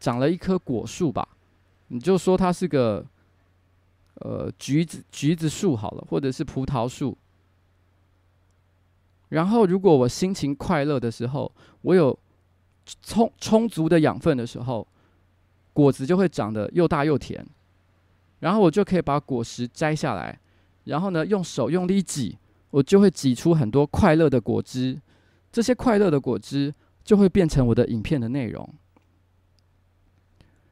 [0.00, 1.28] 长了一棵果树吧，
[1.88, 3.04] 你就说它是个
[4.14, 7.18] 呃橘子橘子树好了，或者是葡萄树，
[9.28, 11.50] 然后如果我心情快乐的时候，
[11.82, 12.18] 我有
[13.02, 14.86] 充充足的养分的时候。
[15.76, 17.44] 果子就会长得又大又甜，
[18.38, 20.38] 然后我就可以把果实摘下来，
[20.84, 22.38] 然后呢，用手用力挤，
[22.70, 24.96] 我就会挤出很多快乐的果汁。
[25.50, 28.72] 这些快乐的果汁就会变成我的影片的内容。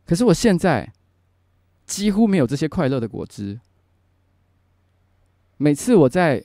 [0.07, 0.93] 可是我现在
[1.85, 3.59] 几乎没有这些快乐的果汁。
[5.57, 6.45] 每次我在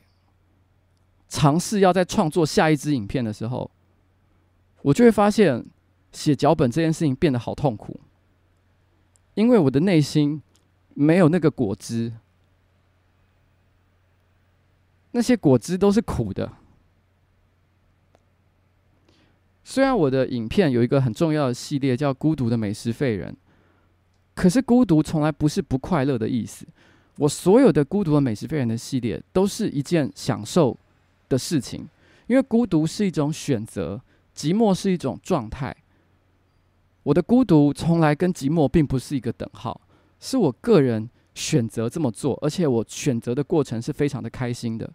[1.27, 3.69] 尝试要在创作下一支影片的时候，
[4.81, 5.65] 我就会发现
[6.11, 7.99] 写脚本这件事情变得好痛苦。
[9.36, 10.41] 因为我的内心
[10.93, 12.13] 没有那个果汁，
[15.11, 16.51] 那些果汁都是苦的。
[19.63, 23.32] 虽然我的影片有一个很重要的系列叫《孤独的美食废人》，
[24.34, 26.65] 可是孤独从来不是不快乐的意思。
[27.17, 30.75] 我所有的《孤独的美食废人》的系列都是一件享受
[31.30, 31.88] 的事情，
[32.28, 34.01] 因为孤独是一种选择，
[34.36, 35.75] 寂寞是一种状态。
[37.03, 39.80] 我的孤独从来跟寂寞并不是一个等号，
[40.19, 44.91] 是我个人选择这么做，而且我选择的过程是非常的开心的。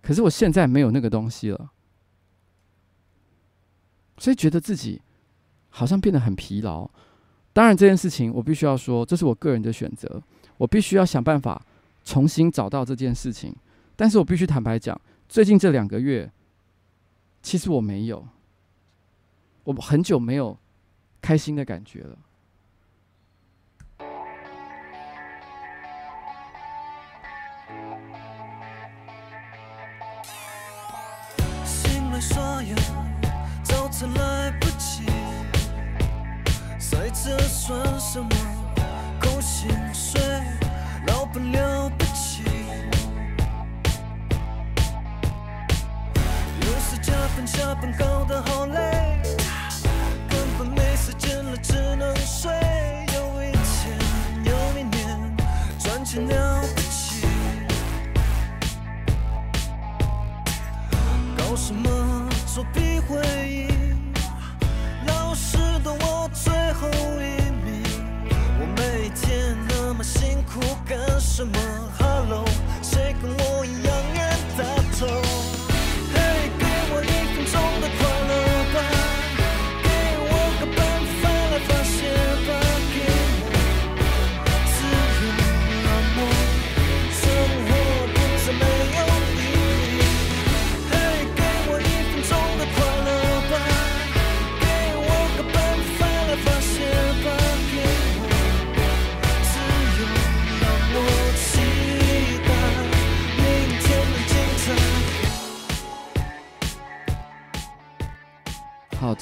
[0.00, 1.70] 可是我现在没有那个东西了，
[4.16, 5.02] 所以觉得自己
[5.70, 6.88] 好像变得很疲劳。
[7.52, 10.22] 当然，这件事情我必须要说，这是我个人的选择，
[10.56, 11.60] 我必须要想办法
[12.04, 13.52] 重新找到这件事情。
[13.96, 14.98] 但是我必须坦白讲，
[15.28, 16.32] 最近这两个月，
[17.42, 18.26] 其实我没有，
[19.64, 20.58] 我很久没有。
[21.20, 22.16] 开心的感觉了。
[31.64, 32.76] 醒来刷牙，
[33.62, 35.04] 早餐来不及，
[36.78, 38.30] 塞车算什么？
[39.20, 40.20] 扣薪水，
[41.08, 41.77] 老板了
[47.46, 49.22] 下班搞得好累，
[50.28, 52.50] 根本没时间了，只能睡。
[53.14, 53.96] 有一天，
[54.44, 55.36] 有一年，
[55.78, 57.26] 赚钱了不起，
[61.36, 63.67] 搞什么作弊会议？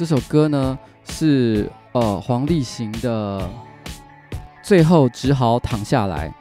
[0.09, 0.79] 这首歌呢
[1.09, 3.51] 是呃黄立行的，
[4.63, 6.33] 最后只好躺下来。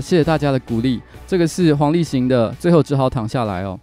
[0.00, 1.00] 谢谢大家的鼓励。
[1.26, 3.78] 这个是黄立行的《最后只好躺下来》哦，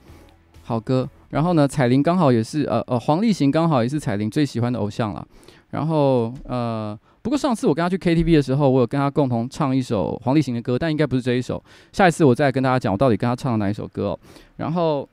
[0.63, 1.07] 好歌。
[1.29, 5.27] 然后呢，彩玲刚好也是呃呃，黄立行刚好也是彩铃最喜欢的偶像了。
[5.71, 11.61] 然后呃，不过上次我跟他去 KTV 的时候，我有跟他共同唱一首黄立行的歌，但应该不是这一首。
[11.91, 14.19] 下一次我再跟大家讲，我到底跟他唱了哪一首歌哦。
[14.57, 15.07] 然后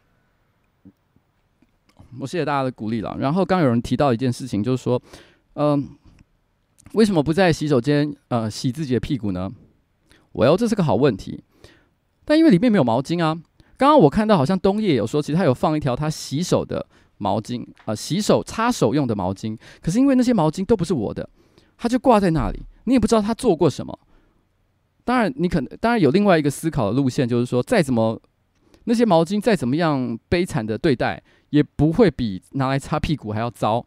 [2.21, 3.17] 我谢谢大家的鼓励了。
[3.19, 5.01] 然后刚有人提到一件事情，就是说，
[5.55, 5.89] 嗯、
[6.93, 9.51] 为什么不在洗手间呃洗自己的屁股呢
[10.33, 11.43] ？Well，这是个好问题，
[12.25, 13.35] 但因为里面没有毛巾啊。
[13.77, 16.87] 刚刚我看到好像东叶有说，其实他有放一条他洗手的
[17.19, 19.59] 毛巾啊、洗手擦手用的毛巾。
[19.81, 21.29] 可是因为那些毛巾都不是我的，
[21.77, 23.99] 他就挂在那里，你也不知道他做过什么。
[25.05, 28.21] 当然，你可能当然有另外一个思考的路线，就是说，再怎么
[28.85, 31.21] 那些毛巾再怎么样悲惨的对待，
[31.51, 33.85] 也不会比拿来擦屁股还要糟。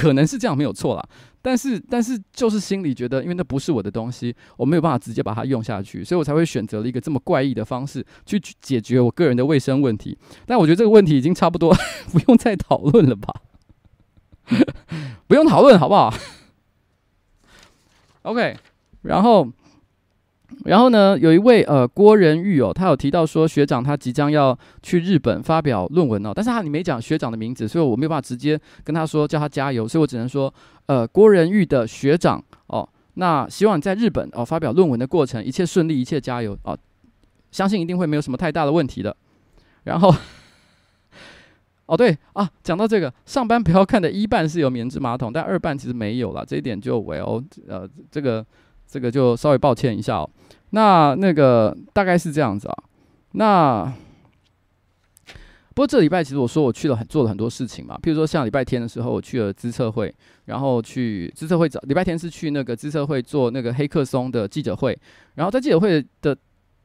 [0.00, 1.08] 可能是这样没有错啦。
[1.40, 10.16] 但是，但是就是心里觉得，因为那不是我的东西，我没有办法直接把它用下去，所以我才会选择了一个这么怪异的方式去解决我个人的卫生问题。
[10.46, 11.74] 但我觉得这个问题已经差不多
[12.12, 13.34] 不用再讨论了吧？
[15.26, 16.14] 不用讨论好不好
[18.22, 18.56] ？OK，
[19.02, 19.48] 然后。
[20.64, 30.52] 然后呢，有一位呃郭仁玉哦，他有提到说学长他即将要去日本发表论文哦，但是他你没讲学长的名字，所以我没有办法直接跟他说叫他加油，所以我只能说
[30.86, 36.78] 呃郭仁玉的学长哦，那希望你在日本哦发表论文的过程一切顺利，一切加油哦，
[37.50, 39.16] 相信一定会没有什么太大的问题的。
[39.84, 40.14] 然后
[41.86, 48.44] 哦对啊，讲到这个上班不要看的一半是有棉质马桶，但二半其实没有了，这一点就 well 呃这个。
[48.92, 50.28] 这个就稍微抱歉一下哦，
[50.70, 52.76] 那那个大概是这样子啊，
[53.32, 53.90] 那
[55.74, 60.14] 不过这礼拜其实我说我去了很做了很多事情嘛，譬如说像礼拜天的时候我去了资策会，
[60.44, 64.98] 然后去资策会找礼拜天是去那个资策会做那个黑客松的记者会，
[65.36, 66.36] 然后在记者会的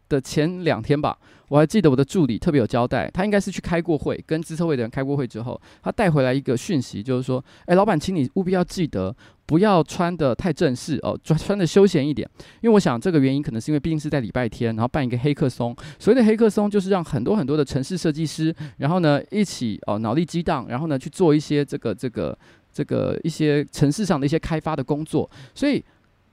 [0.09, 1.17] 的前两天吧，
[1.49, 9.15] 我还记得我的助理特别有交代，他应该是去开过会，跟资策会的人开过会之后，他带回来一个讯息，就是说，哎，老板，请你务必要记得。
[9.47, 12.29] 不要穿得太正式哦， 穿穿得休闲一点。
[12.59, 15.73] 因为我想这个原因可能是因为毕竟是在礼拜天，然后办一个黑客松。
[15.97, 22.37] 所谓的黑客松就是让很多很多的城市设计师，然后呢一起哦脑力激荡，然后呢去做一些这个这个
[22.73, 25.81] 这个一些城市上的一些开发的工作，所以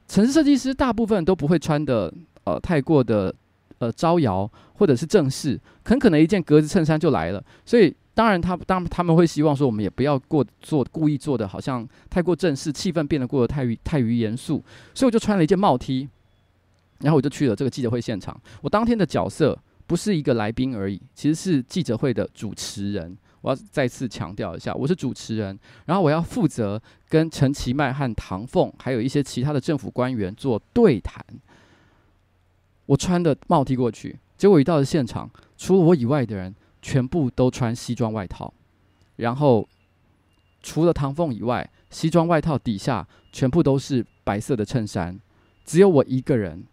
[0.09, 2.12] 城市设计师大部分都不会穿的
[2.43, 3.33] 呃太过的
[3.79, 7.45] 呃招摇或者是正式，很可能一件格子衬衫就来了。
[7.64, 14.62] 所以当然他当他们会希望说，我们也不要过做故意做的好像太过正式，气氛变得过得太于太于严肃，
[14.95, 16.09] 所以我就穿了一件帽 T，
[17.01, 18.41] 然后我就去了这个记者会现场。
[18.62, 23.16] 我当天的角色不是一个来宾而已，其实是记者会的主持人。
[23.41, 31.22] 我要再次强调一下，我是主持人，然后我要负责跟陈其迈和唐凤，还有一些其他的政府官员做对谈。
[32.87, 38.53] 我穿的帽 T 过去，结果一到了现场，除了我以外的人全部都穿西装外套，
[39.16, 39.68] 然后
[40.62, 45.18] 除了唐凤以外，西装外套底下全部都是白色的衬衫，
[45.64, 46.64] 只有我一个人，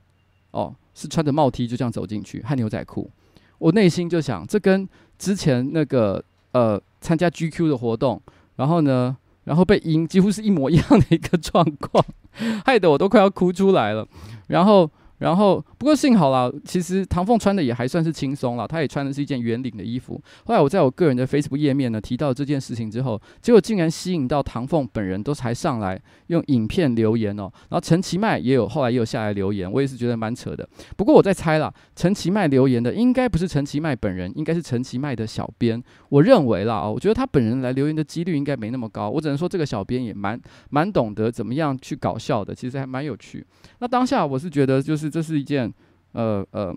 [0.51, 3.09] 哦，是穿着帽 T 就这样走进去，和牛仔裤。
[3.57, 4.87] 我内心就想，这跟
[5.17, 6.23] 之前那个。
[6.53, 8.21] 呃，参加 GQ 的活动，
[8.57, 12.03] 然后呢，然后被阴，几乎是一模一样的一个状况，
[12.65, 14.05] 害得我都快要哭出来了，
[14.47, 14.91] 然后。
[15.19, 20.13] 然后，不过幸好啦，其实唐凤穿的也还算是轻松了，她也穿的是一件圆领的衣服。
[20.45, 27.51] 后来我在我个人的 Facebook 页面呢提到这件事情之后，结果竟然吸引到唐凤本人都才上来用影片留言哦。
[27.69, 30.69] 然后陈其迈也有后来也有下来留言，我也是觉得蛮扯的。
[30.95, 35.81] 不过我在猜啦，陈其迈留言的应该不是陈其迈本人，应该是陈其迈的小编。
[36.09, 39.09] 我认为啦，我觉得他本人来留言的几率应该没那么高。
[39.09, 43.43] 我只能说这个小编也蛮蛮懂得怎么样去搞笑的，其实还蛮有趣。
[43.79, 45.11] 那当下我是觉得就是。
[45.11, 45.70] 这是一件，
[46.13, 46.75] 呃呃，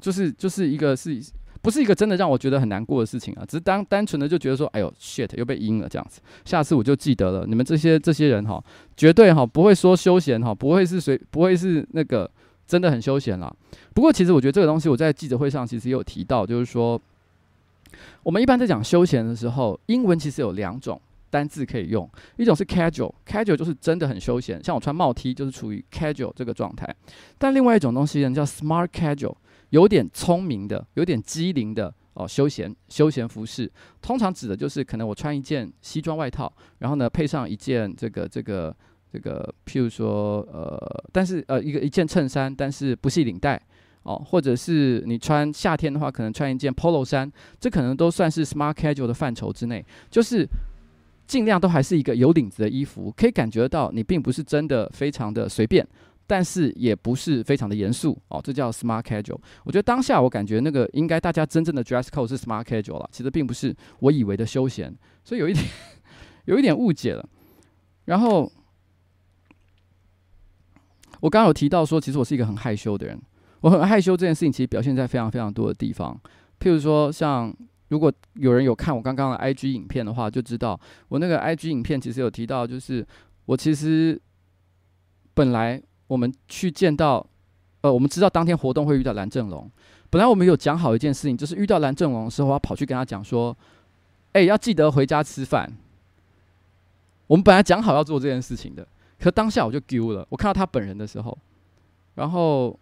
[0.00, 1.20] 就是就是一个是
[1.60, 3.44] 不是一个真的让我觉得很难过的事情啊？
[3.44, 6.20] 只是单单纯的就觉得说，哎呦，shit，又被阴了这样子。
[6.44, 8.62] 下次我就记得了，你们这些这些人哈，
[8.96, 12.30] 绝对哈不会说休闲哈，不会是谁，不会是那个
[12.66, 13.52] 真的很休闲啦。
[13.92, 17.00] 不过其实我觉得这个东西我在记者会上其实也有提到，就是说，
[18.22, 21.00] 我们一般在讲休闲的时候，英文其实有两种。
[21.30, 26.94] 单字可以用，一种是 casual，casual 就是真的很休闲，像我穿帽 T 就是处于 casual 这个状态。
[27.36, 29.34] 但另外一种东西呢，叫 smart casual，
[29.70, 33.70] 有点聪明的，有点机灵的哦，休闲休闲服饰，
[34.00, 38.74] 通常指的就是可能我穿一件西装外套，然后呢配上一件这个这个
[39.12, 43.60] 这个，譬如说呃，但是呃一个一件衬衫，但是不系领带
[44.02, 50.48] 哦，或者是你穿夏天的话，可能穿一件 polo 衫，这可能都算是 smart casual 的范畴之内，就是。
[51.28, 55.86] 尽量都还是一个有领子的衣服，可以感觉到你并不是真的非常的随便，
[56.26, 59.38] 但是也不是非常的严肃哦，这叫 smart casual。
[59.64, 64.90] 我觉得当下我感觉那个应该大家真正的 dress code 是 smart casual 了，其实并不是我以为的休闲，
[65.22, 65.64] 所以有一点
[66.46, 67.28] 有一点误解了。
[68.06, 68.50] 然后
[71.20, 73.20] 我刚刚有提到说，其实我是一个很害羞的人，
[73.60, 76.18] 我很害羞这件事情其实表现在非常非常多的地方，
[76.58, 77.54] 譬如说像。
[77.88, 80.78] 如果有人有看我刚刚的 IG 影片的话，就知道
[81.08, 83.06] 我那个 IG 影片其实有提到，就是
[83.46, 84.20] 我其实
[85.34, 87.26] 本来我们去见到，
[87.80, 89.70] 呃，我们知道当天活动会遇到蓝正龙，
[90.10, 93.56] 本来我们有讲好一件事情，就是遇到蓝正龙的时候，我要跑去跟他讲说，
[94.32, 95.72] 哎，要记得回家吃饭。
[97.26, 98.86] 我们本来讲好要做这件事情的，
[99.18, 101.36] 可当下我就丢了，我看到他本人的时候，
[102.14, 102.78] 然后。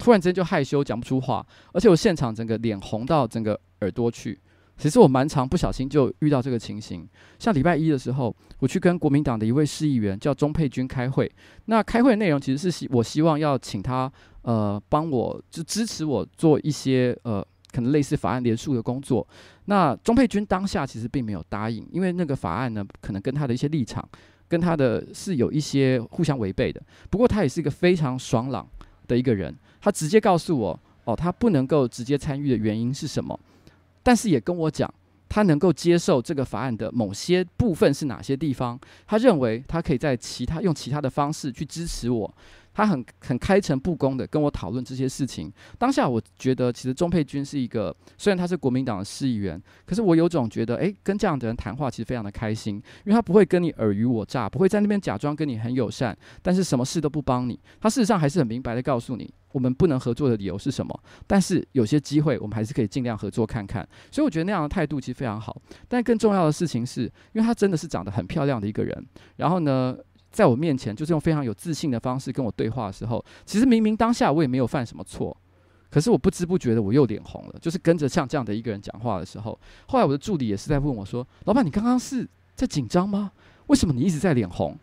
[0.00, 4.38] 突然之间就害羞讲不出话，而且我现场整个脸红到整个耳朵去。
[4.76, 7.04] 其实我蛮常不小心就遇到这个情形，
[7.40, 11.28] 像礼拜一的时候，我去跟国民党的一位市议员叫钟佩君开会。
[11.64, 14.10] 那开会的内容其实是希我希望要请他
[14.42, 19.26] 呃帮我就支持我做一些呃可能类似法案联署的工作。
[19.64, 24.08] 那钟佩君当下其实并没有答应，因为那个法案呢可能跟他的一些立场
[24.46, 26.80] 跟他的是有一些互相违背的。
[27.10, 28.64] 不过他也是一个非常爽朗
[29.08, 29.52] 的一个人。
[29.80, 33.38] 他直接告诉我，哦，他不能够直接参与的原因是什么？
[34.08, 34.90] 但是也跟我讲，
[35.28, 38.80] 他能够接受这个法案的某些部分是哪些地方？
[39.06, 42.34] 他认为他可以在其他用其他的方式去支持我。
[42.78, 45.52] 他很很开诚布公的跟我讨论这些事情。
[45.76, 57.58] 当下我觉得，其实钟佩君是一个，虽然他是国民党的市议员，可是我有种觉得，诶，跟这样的人谈话其实非常的开心，因为他不会跟你尔虞我诈，不会在那边假装跟你很友善，但是什么事都不帮你。
[57.80, 61.00] 他事实上还是很明白的告诉你，我们不能合作的理由是什么。
[61.26, 63.84] 但是有些机会，我们还是可以尽量合作看看。
[64.12, 65.60] 所以我觉得那样的态度其实非常好。
[65.88, 67.02] 但更重要的事情是，
[67.32, 69.04] 因为他真的是长得很漂亮的一个人，
[69.36, 69.96] 然后呢，
[70.30, 75.36] 在我面前，就是用非常有自信的方式跟我对话的时候，其实明明当下我也没有犯什么错，
[75.90, 77.54] 可是我不知不觉的我又脸红了。
[77.60, 83.32] 就是跟着像这样的一个人讲话的时候，后来我的助理也是在问我说：“老板，你刚刚是在紧张吗？
[83.68, 84.76] 为什么你一直在脸红？”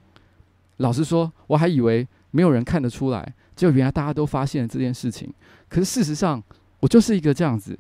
[0.78, 5.34] 老实说，我还以为没有人看得出来，结果原来大家都发现了这件事情。
[5.70, 6.44] 可是事实上，
[6.80, 7.78] 我就是一个这样子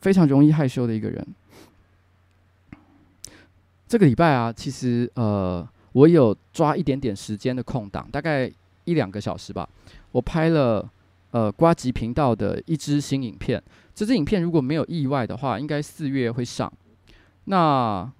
[0.00, 1.26] 非常容易害羞的一个人。
[3.86, 8.50] 这个礼拜啊，其实呃，我有抓一点点时间的空档，大概
[8.84, 9.68] 一两个小时吧。
[10.12, 10.88] 我拍了
[11.30, 13.62] 呃瓜吉频道的一支新影片，
[13.94, 16.72] 这支影片如果没有意外的话，应该四月会上。
[17.44, 18.10] 那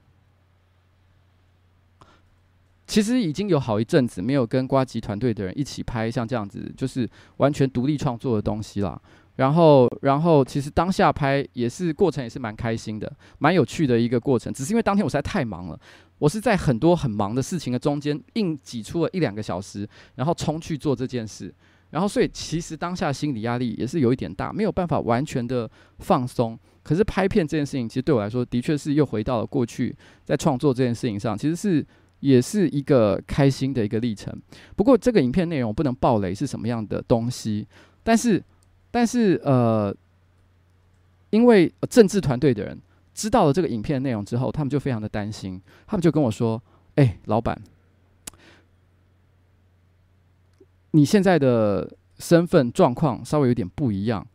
[2.86, 9.00] 其实已经有好一阵子没有跟瓜吉团队的人一起拍像这样子，就是完全独立创作的东西啦。
[9.36, 14.52] 然后，然后其实当下拍也是过程也是蛮开心的，蛮有趣的一个过程。
[14.52, 15.80] 只是因为当天我实在太忙了，
[16.20, 21.52] 我是在很多很忙的事情的中间硬挤出了一两个小时，然后冲去做这件事。
[21.90, 25.68] 然后，所以其实当下心理压力也是有一点大，没有办法完全的
[25.98, 26.56] 放松。
[26.84, 29.92] 可是拍片这件事情，其实对我来说，的确是又回到了过去，
[30.24, 31.84] 在创作这件事情上，其实是。
[32.20, 34.30] 也是一个开心的一个历程。
[34.76, 37.66] 不过这个影片内容不能爆雷是什么样的东西，
[38.02, 38.44] 但是，
[38.90, 39.90] 但是呃，
[41.30, 42.78] 因为政治团队的人
[43.20, 46.62] 知道了这个影片内容之后，他们就非常的担心，他们就跟我说
[46.96, 47.60] ：“哎，老板，
[50.92, 54.26] 你现在的身份状况稍微有点不一样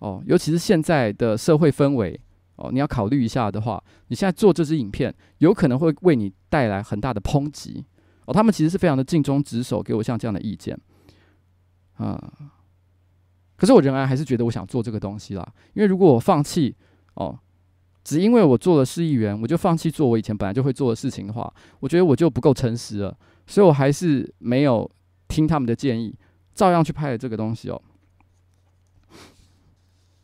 [0.00, 2.20] 哦，尤其是现在的社会氛围。”
[2.56, 7.84] 哦，你要考虑一下的话，你现在做这支影片，有可能会为你带来很大的抨击。
[8.26, 10.72] 哦，他们其实是非常的尽忠职守，给我像这样的意见。
[11.94, 12.48] 啊、嗯，
[13.56, 15.44] 可是我仍然还是觉得我想做这个东西啦。
[15.72, 16.76] 因为如果我放弃，
[17.14, 17.36] 哦，
[18.04, 23.16] 只因为我做了市议员，我就放弃做我以前本来就会做的事情的话，我觉得我就不够诚实了。
[23.46, 24.88] 所以我还是没有
[25.26, 26.16] 听他们的建议，
[26.54, 27.82] 照样去拍了这个东西哦。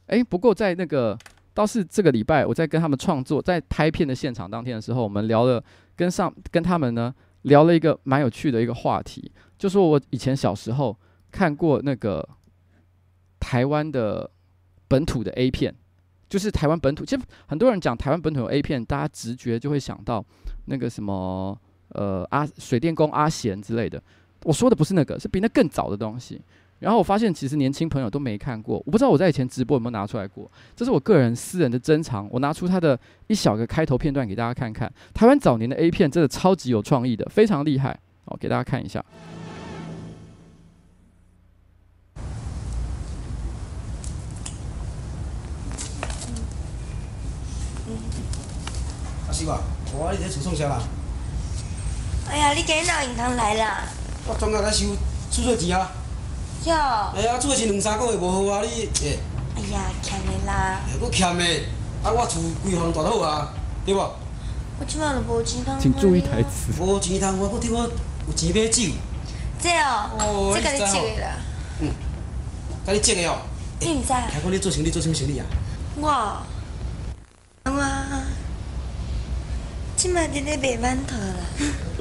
[0.07, 1.19] 诶，不过在那个。
[1.53, 5.63] 倒是这个礼拜，我在跟他们创作，在拍片的现场当天的时候，我们聊了
[5.97, 7.13] 跟上跟他们呢
[7.43, 10.97] 聊了一个蛮有趣的一个话题，就说我以前小时候
[11.33, 12.27] 看过那个
[13.41, 14.31] 台湾的
[14.87, 15.75] 本土的 A 片，
[16.31, 17.05] 就是台湾本土。
[17.05, 20.25] 其实很多人讲台湾本土有 A 片，大家直觉就会想到
[20.65, 21.59] 那个什么
[21.89, 24.03] 呃阿水电工阿贤之类的。
[24.45, 26.41] 我说的不是那个，是比那更早的东西。
[26.79, 28.83] 然后我发现，其实年轻朋友都没看过。
[28.87, 30.51] 我不知道我在以前直播有没有拿出来过。
[30.75, 34.91] 这是我个人私人的珍藏，我拿出它的一小个开头片段给大家看看。
[35.13, 38.01] 台湾早年的 A 片真的超级有创意的，非常厉害。
[38.25, 39.05] 好，给大家看一下。
[49.41, 49.61] 阿西吧，
[49.95, 50.83] 我你在厝创啥啦？
[52.29, 53.85] 哎呀，你今日哪有空来啦？
[54.27, 54.87] 我专门来收
[55.31, 55.91] 厝税钱啊。
[56.67, 56.75] 哟，
[57.17, 58.69] 哎呀，厝的钱两三个月无好啊，你
[59.01, 59.19] 诶。
[59.57, 60.81] 哎呀，欠的啦。
[60.87, 61.45] 哎，我欠的，
[62.05, 63.49] 啊，我厝规房大好啊，
[63.87, 64.01] 对不？
[64.01, 65.75] 我今晚都无钱通。
[65.81, 66.73] 请注意台词。
[66.79, 67.83] 无钱通，我我听我
[68.27, 68.83] 有钱买酒。
[69.63, 71.37] 这哦，哦这个你借的啦。
[71.81, 71.89] 嗯，
[72.87, 73.39] 甲你借的哦。
[73.81, 74.29] 你唔知啊？
[74.31, 75.47] 听讲你做生意做什么生意啊？
[75.97, 76.09] 我，
[77.65, 77.81] 我，
[80.03, 81.35] 今晚在咧卖馒头啦。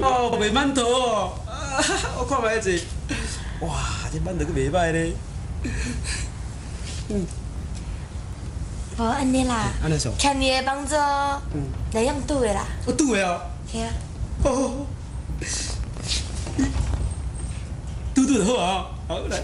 [0.00, 1.52] 哦，卖馒头哦，啊，
[2.18, 2.58] 我看卖一
[3.60, 4.08] 哇！
[4.10, 5.12] 这馒头可袂歹咧，
[7.10, 7.26] 嗯，
[8.96, 10.94] 无安尼啦，安尼说，欠你的帮助，
[11.52, 13.92] 嗯，来用赌的啦，我赌的哦，对啊，
[14.44, 14.86] 哦，
[18.14, 19.42] 赌赌的好啊，好来。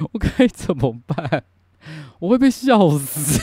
[0.00, 1.44] 我该怎么办？
[2.18, 3.40] 我会被笑死！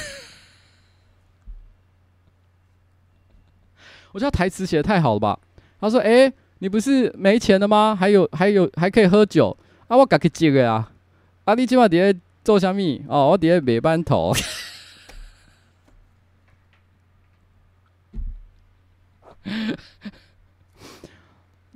[4.11, 5.39] 我觉得台词写的太好了吧？
[5.79, 7.95] 他说：“哎，你不是没钱了吗？
[7.99, 9.55] 还有还有还可以喝酒
[9.87, 9.97] 啊！
[9.97, 10.91] 我赶紧接个啊！
[11.43, 13.03] 啊，你今晚底下做虾米？
[13.07, 14.33] 哦，我底下没班头。”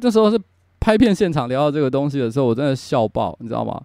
[0.01, 0.39] 这时候是
[0.79, 3.81] 拍片现场聊到这个东西的时候，我真的笑爆，你知道吗？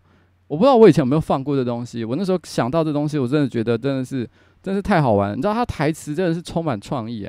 [0.47, 2.05] 我不知道我以前有没有放过这东西。
[2.05, 4.29] 我那时候想到这东西，我真的觉得真的是，
[4.63, 5.33] 真是太好玩。
[5.37, 7.29] 你知道他台词真的是充满创意，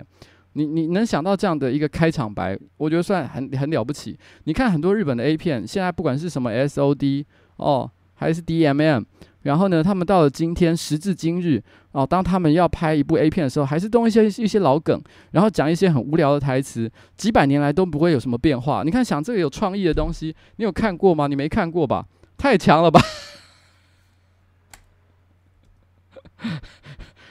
[0.54, 4.18] 你你能想到这样的一个开场白，我觉得算很很了不起。
[4.44, 7.26] 你看很多日本的 A 片，现在不管是什么 SOD
[7.58, 9.04] 哦，还是 DMM，
[9.44, 11.62] 然后呢，他们到了今天时至今日
[11.92, 15.02] 哦，当他们要拍一部 A 片的时候，还是动一些一些老梗，
[15.32, 18.84] 然后讲一些很无聊的台词，几百年来都不会有什么变化。
[18.84, 21.28] 你看，想这个有创意的东西，你有看过吗？
[21.28, 22.06] 你没看过吧？
[22.38, 23.02] 太强了吧！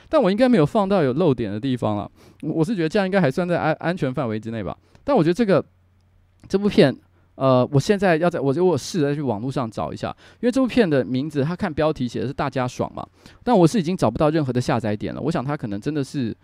[0.09, 2.11] 但我应该没有放到有漏点的地方了。
[2.42, 4.76] 我是觉得这样应该还算在安安全范围之内吧。
[5.02, 5.64] 但我觉得这个
[6.48, 6.94] 这部片，
[7.34, 13.07] 呃，我现在要在我就我试着去网络上找一下，因为这部片的名字，他看标题写的是“大家爽”嘛。
[13.42, 15.20] 但我是已经找不到任何的下载点了。
[15.20, 16.36] 我想他可能真的是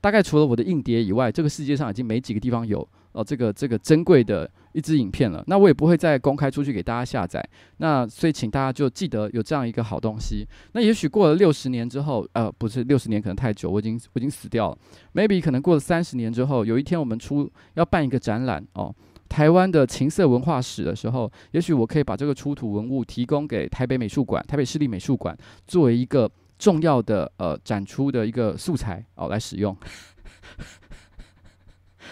[0.00, 5.42] 大概除了我的硬碟以外，这个世界上已经没几个地方有哦这个这个珍贵的一支影片了。
[5.46, 7.44] 那我也不会再公开出去给大家下载。
[7.78, 10.46] 那所以请大家就记得有这样一个好东西。
[10.72, 14.78] 那也许过了六十年之后，呃，不是六十年可能太久，我已经我已经死掉了。
[15.14, 18.94] Maybe 可能过了三十年之后，有一天我们出要办一个展览哦。
[19.28, 25.36] 台湾的情色文化史的时候，也许我可以把这个出土文物提供给台北美术馆、台北市立美术馆，
[25.68, 29.76] 作为一个重要的呃展出的一个素材哦来使用。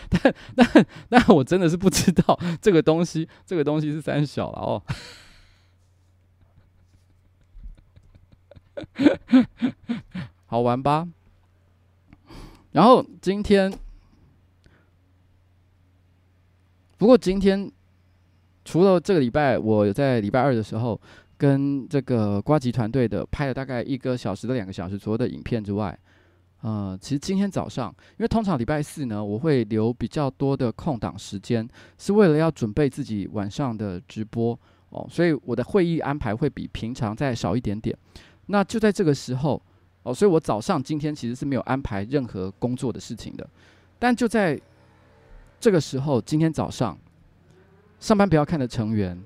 [0.10, 4.82] 但但但我真的是不知道这个东西，这个东西是三小了哦。
[10.46, 11.06] 好玩吧？
[12.72, 13.72] 然后今天。
[16.96, 17.70] 不过今天
[18.64, 21.00] 除了这个礼拜，我在礼拜二的时候
[21.36, 25.96] 跟这个瓜吉团队的拍了大概一个小时到两个小时左右的影片之外，
[26.60, 34.58] 呃，其实今天早上，因为通常礼拜四呢，我会留比较多的空档时间，是为了要准备自己晚上的直播
[34.90, 37.96] 哦，所以我的会议安排会比平常再少一点点。
[38.46, 39.62] 那就在这个时候
[40.02, 43.48] 哦，所以我早上今天其实是没有安排任何工作的事情的，
[43.98, 44.60] 但就在。
[45.60, 46.96] 这个时候，今天早上
[47.98, 49.20] 上班不要看的成员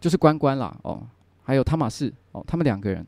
[0.00, 1.06] 就是关关啦，哦，
[1.44, 3.06] 还有汤马士哦，他们两个人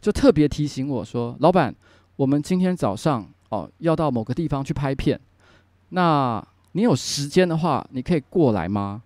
[0.00, 1.72] 就特别提醒我说：“老板，
[2.16, 5.20] 我们今天早上哦要到某个地方去拍片，
[5.90, 9.02] 那你有时间的话，你可以过来吗？”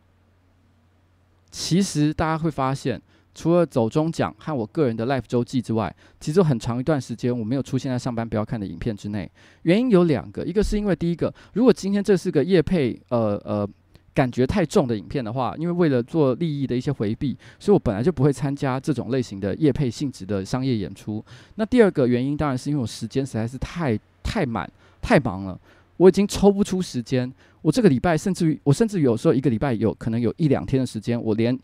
[1.51, 3.01] 其实大家会发现。
[3.35, 9.31] 除了走中奖和我个人的 Life 周记之外，其实有很长一段时间我没有出现在上班不要看的影片之内。
[9.63, 13.69] 原因有两个，一个是因为第一个，如果今天这是个夜配，呃呃，
[14.19, 21.25] 感觉太重的影片的话，因为为了做利益的一些回避，所以我本来就不会参加这种类型的业配性质的商业演出。
[21.55, 24.69] 那第二个原因当然是因为我时间实在是太太满
[25.01, 25.57] 太忙了，
[25.99, 27.33] 我已经抽不出时间。
[27.63, 31.57] 我这个礼拜甚至于我甚至于有时候一个礼拜有可能有一两天的时间，我连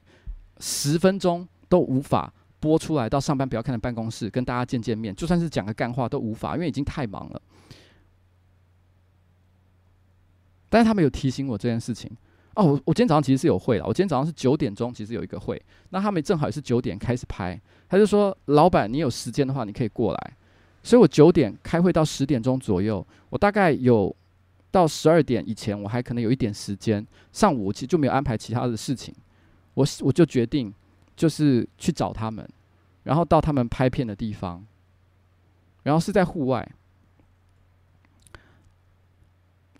[0.61, 1.49] 十分钟。
[1.67, 7.43] 都无法播出来到上班不要看的办公室跟大家见见面，就算是讲个干话都无法，因为已经太忙了。
[10.69, 12.09] 但是他们有提醒我这件事情
[12.55, 20.37] 哦，我我今天早上其实是有会了，我今天早上是九点钟，其实有一个会，那他们正好也是九点开始拍，他就说老板你有时间的话你可以过来，
[20.83, 24.15] 所以我九点开会到十点钟左右，我大概有
[24.71, 29.15] 到十二点以前我还可能有一点时间，上午其实就没有安排其他的事情，
[29.75, 30.73] 我我就决定。
[31.17, 32.45] 就是去找他们，
[33.05, 34.67] 然后到他们拍片的地方，
[35.85, 36.69] 然后是在户外。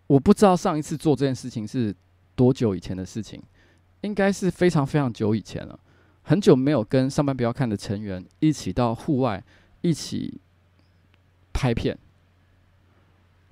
[0.07, 1.93] 我不知道上一次做这件事情是
[2.35, 3.43] 多久以前的事情，
[4.03, 5.79] 应该是非常非常久以前了。
[6.23, 9.45] 很久没有跟上班不要看的成员一起到户外
[9.83, 10.41] 一起
[11.53, 11.99] 拍片。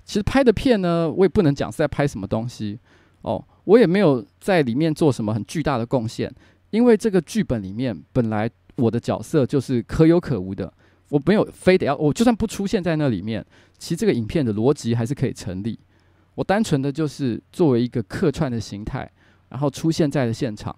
[0.03, 2.79] 其实拍的片呢，我也不能讲是在拍什么东西
[3.21, 6.33] 哦，我也没有在里面做什么很巨大的贡献。
[6.71, 10.73] 因为这个剧本里面本来我的角色就是可有可无的，
[11.09, 13.45] 我没有非得要，我就算不出现在那里面，
[13.77, 15.79] 其实这个影片的逻辑还是可以成立。
[16.35, 19.11] 我单纯的就是作为一个客串的形态，
[19.49, 20.75] 然后出现在了现场，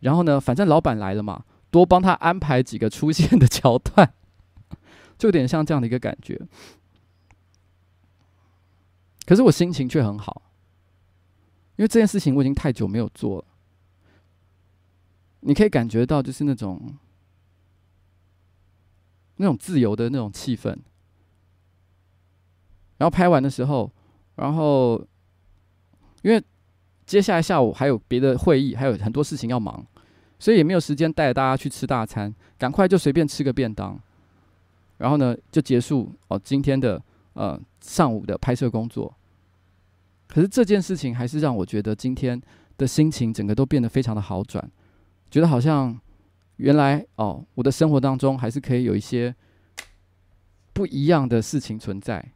[0.00, 4.14] 然后呢，反正老板来了嘛，多帮他安排几个出现的桥段，
[5.18, 6.40] 就有点像这样的一个感觉。
[9.26, 10.42] 可是我心情却很好，
[11.76, 13.44] 因为这件事情我已经太久没有做了。
[15.40, 16.96] 你可以感觉到，就是那种
[19.36, 20.76] 那种自由的那种气氛。
[22.96, 23.90] 然后拍完的时候，
[24.36, 25.00] 然后
[26.22, 26.42] 因为
[27.06, 29.84] 接下来下午还有别的会议，还有很多事情要忙，
[30.38, 33.98] 所以也没有时间带大家去吃大餐，赶快就随便吃个便当，
[34.98, 37.02] 然后呢就结束哦今天的
[37.34, 39.14] 呃上午的拍摄工作。
[40.26, 42.40] 可是这件事情还是让我觉得今天
[42.76, 44.68] 的心情整个都变得非常的好转。
[45.30, 45.96] 觉得好像
[46.56, 49.34] 原来哦，我的生活当中还是可以有一些
[50.72, 52.32] 不一样的事情存在，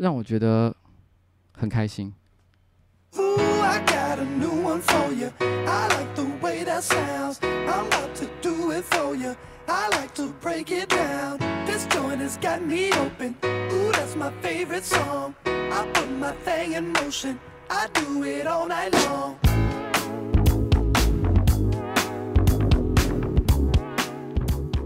[0.00, 0.74] 让我觉得
[1.52, 2.10] 很开心。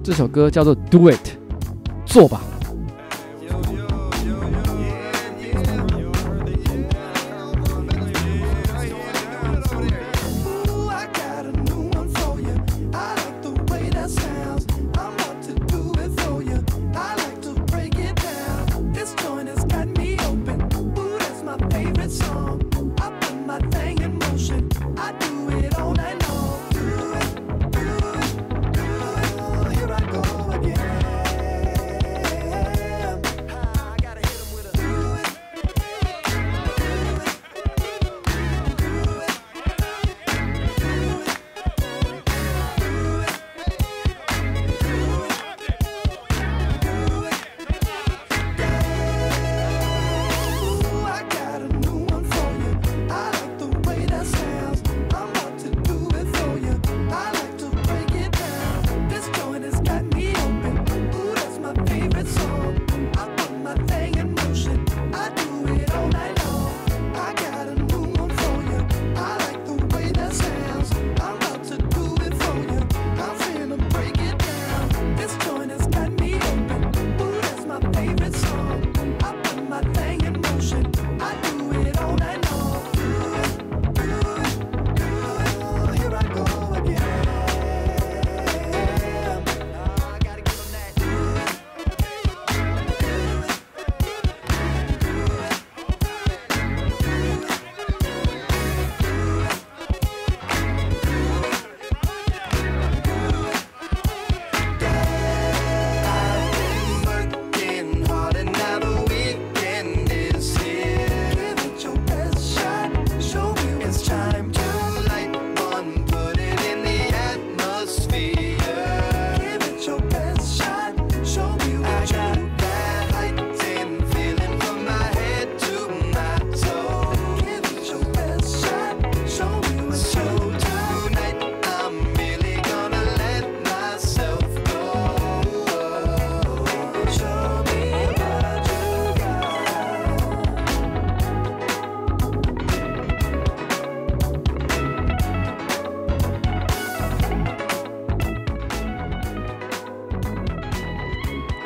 [0.02, 1.14] 这首歌叫做《Do It》，
[2.04, 2.53] 做吧。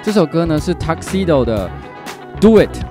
[0.08, 1.70] 这首歌呢是 Tuxedo 的
[2.40, 2.87] Do It。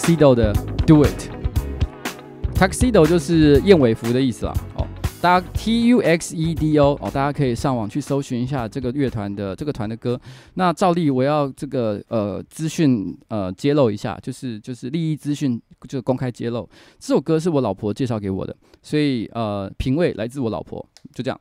[0.00, 0.50] Tuxedo 的
[0.86, 4.54] Do It，Tuxedo 就是燕尾服的意思啦。
[4.76, 4.86] 哦，
[5.20, 10.18] 大家 T U X E D O 哦，大家可以上网去搜寻一下这个乐团的这个团的歌。
[10.54, 16.66] 那照例我要这个呃资讯呃揭露一下，就是就是利益资讯就公开揭露。
[16.98, 20.82] 这首歌是我老婆介绍给我的，所以呃品味来自我老婆，
[21.14, 21.38] 就这样。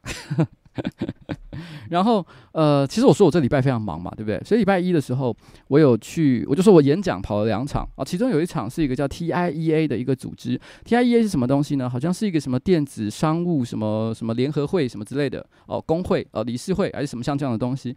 [1.89, 4.39] 然后，呃，其实我说我这礼拜非常忙嘛，对不对？
[4.45, 5.35] 所以礼拜一的时候，
[5.67, 11.89] 我有去，我就说我演讲跑了两场啊，其中有一场是一个叫 TIEA 的一个组织，TIEA 是什么东西呢？
[11.89, 17.95] 好像是一个什么电子商务什么什么联合会什么之类的哦，工会哦，理事会还是什么像这样的东西，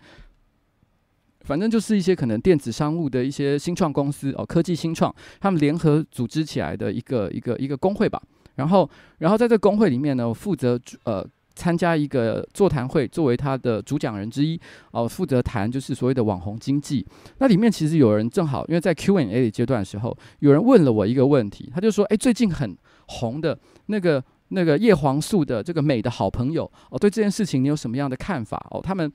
[1.43, 8.21] 反正就是一些可能电子商务的一些新创公司哦，科技新创，他们联合组织起来的一个一个一个工会吧。
[8.55, 11.25] 然后，然后在这个工会里面呢，我负责呃。
[11.55, 17.07] 参加一个座谈会，作为他的主讲人之一，哦，负责谈就是所谓的网红经济。
[17.39, 22.77] 那里面其实有人正好，因为在 Q&A 的阶段的时候，有人问了我一个问题，他就说：“诶，最近很
[23.07, 29.13] 红的那个那个叶黄素的这个美的好朋友，哦，对这件事情你有什么样的看法？”哦，他们。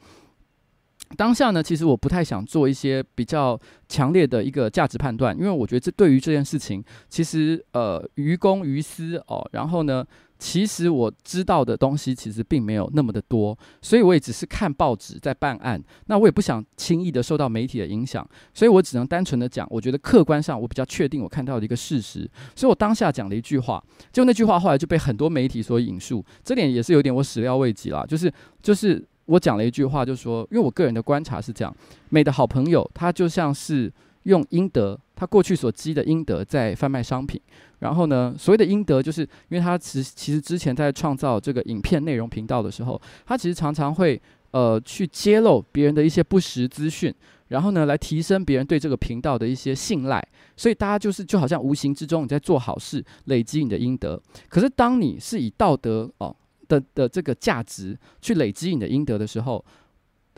[1.15, 3.57] 当下呢，其实我不太想做一些比较
[3.87, 9.47] 强烈的一个价值判断，因为我觉得这对于这件事情，其实呃于公于私哦。
[9.53, 10.05] 然后呢，
[10.39, 15.81] 其实我知道的东西其实并没有那么的多，所以我也只是看报纸在办案。
[16.05, 22.29] 那我也不想轻易的受到媒体的影响，所以我只能单纯的讲，我觉得客观上我比较确定我看到的一个事实。
[22.55, 28.31] 所以我当下讲了一句话，就那句话后来就被很多媒体所引述，这点也是有点我始料未及啦，就是
[28.61, 29.05] 就是。
[29.27, 31.75] 我讲了一句话，就是说，因为我个人的观察是这样，
[32.07, 33.91] 美的好朋友，他就像是
[34.27, 37.41] 用阴德，他过去所积的阴德在贩卖商品。
[37.79, 44.21] 然后呢，所谓的阴德，就是因为他其实其实之前在创造这个影片内容频道的时候，他其实常常会
[44.51, 47.13] 呃去揭露别人的一些不实资讯，
[47.47, 50.25] 然后呢来提升别人对这个频道的一些信赖。
[50.55, 54.21] 所以大家就是就好像无形之中你在做好事，累积你的阴德。
[54.49, 56.35] 可是当你是以道德哦。
[56.69, 59.63] 的的这个价值去累积你的阴德的时候，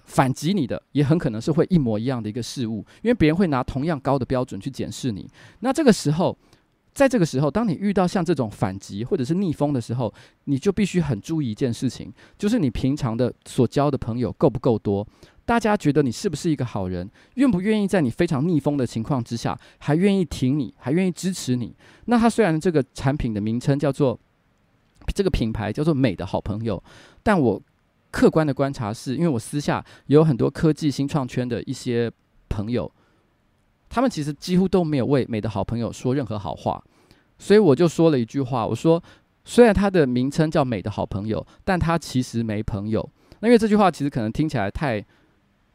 [0.10, 5.30] 反击你的也很可能是会一模一样的一个事物，因为别人会拿同样高的标准去检视你。
[5.60, 6.36] 那这个时候，
[6.96, 10.12] 在这个时候，当你遇到像这种反击或者是逆风的时候，
[10.46, 15.08] 你就必须很注意一件事情，就是你平常的所交的朋友够不够多？
[15.46, 17.08] 大家觉得你是不是一个好人？
[17.36, 21.76] 愿不愿意在你非常逆风的情况之下，还愿意挺你，还愿意支持你？
[22.06, 24.20] 那他虽然这个产品的名称叫做。
[25.16, 26.84] 这个品牌叫做美的好朋友，
[27.24, 27.60] 但我
[28.12, 32.12] 客观的观察是，因为我私下有很多科技新创圈的一些
[32.50, 32.92] 朋友，
[33.88, 36.84] 他们其实几乎都没有为美的好朋友说任何好话，
[37.38, 39.02] 所以我就说了一句话，我说
[39.46, 43.08] 虽然他的名称叫美的好朋友，但他其实没朋友。
[43.42, 45.06] 那因为这句话其实可能听起来太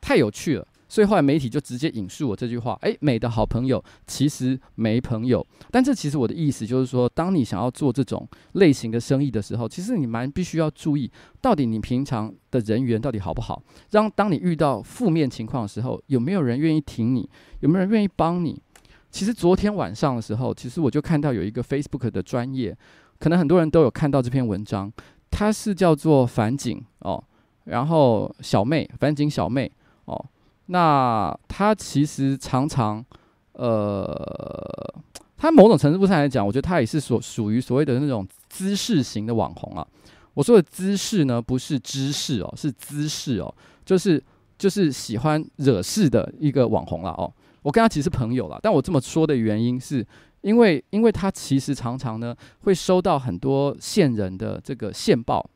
[0.00, 0.66] 太有趣了。
[0.94, 5.44] 所以后来媒体就直接引述我这句话，诶，美的好朋友其实没朋友。
[5.72, 13.60] 但这其实我的意思就是说，当你想要做这种类型的生意的时候，其实你蛮必须要注意，到底你平常的人缘到底好不好。
[13.90, 17.28] 让当你遇到负面情况的时候，有没有人愿意挺你？
[17.58, 18.62] 有没有人愿意帮你？
[19.10, 22.72] 其实昨天晚上的时候，其实我就看到有一个 Facebook 的专业，
[23.18, 24.92] 可能很多人都有看到这篇文章，
[25.28, 27.24] 它是叫做反景哦，
[27.64, 29.68] 然后小妹反景小妹
[30.04, 30.24] 哦。
[30.66, 33.04] 那他其实常常，
[33.52, 34.94] 呃，
[35.36, 39.86] 他某种程度上来讲，我觉得他也是所属于所谓的那种姿势型的网红啊。
[40.32, 43.54] 我说的姿势呢，不是知识哦，是姿势哦，
[43.84, 44.22] 就是
[44.56, 47.30] 就是喜欢惹事的一个网红了哦。
[47.62, 50.04] 我跟他其实是朋友了，但我这么说的原因是
[50.40, 55.48] 因为，因为他其实常常呢会收到很多线人的这个线报，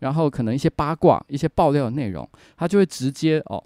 [0.00, 2.28] 然后可能一些八卦、一些爆料的内容，
[2.58, 3.64] 他就会直接哦。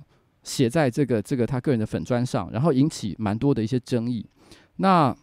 [0.49, 4.27] 写在这个这个他个人的粉专上，然后引起蛮多的一些争议。
[4.77, 5.15] 那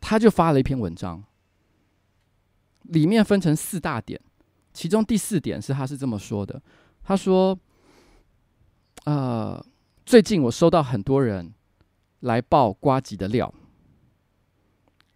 [0.00, 1.22] 他就发了一篇文章，
[2.82, 4.20] 里面分成四大点，
[4.72, 6.60] 其中第四点是他是这么说的：
[7.04, 7.56] 他说，
[9.04, 9.64] 呃，
[10.04, 11.54] 最近我收到很多人
[12.20, 13.54] 来爆瓜吉的料，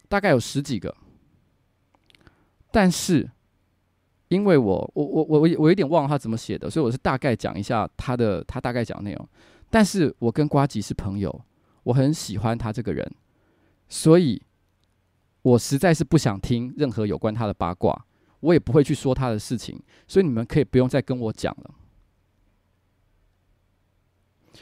[0.09, 0.97] 大概有十几个，
[2.71, 3.31] 但是。
[4.29, 9.29] 因为我我我我我有点忘了他怎么写的，所以我是大概讲一下他的他大概讲的内容。
[9.71, 11.45] 但是我跟瓜吉是朋友，
[11.85, 13.09] 我很喜欢他这个人，
[13.89, 14.41] 所以
[15.43, 18.07] 我实在是不想听任何有关他的八卦，
[18.41, 21.75] 我也不会去说他的事情，所以你们可以不用再跟我讲了。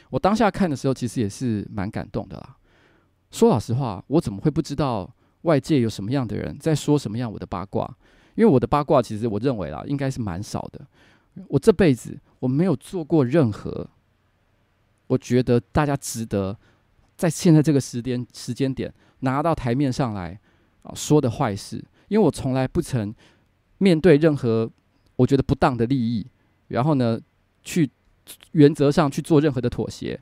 [0.09, 2.57] 我当下看的时候，其实也是蛮感动的啦。
[3.31, 5.11] 说老实话，我怎么会不知道
[5.41, 7.97] 外界有什么样的人在说什么样我的八卦？
[8.35, 10.85] 因为我的八卦，其实我认为啦，应该是蛮少的。
[11.47, 13.89] 我这辈子我没有做过任何，
[15.07, 16.57] 我觉得大家值得
[17.17, 20.39] 在现在这个时间时间点拿到台面上来
[20.83, 21.83] 啊说的坏事。
[22.07, 23.13] 因为我从来不曾
[23.79, 24.69] 面对任何
[25.15, 26.25] 我觉得不当的利益，
[26.67, 27.19] 然后呢，
[27.63, 27.89] 去
[28.51, 30.19] 原则上去做任何的妥协，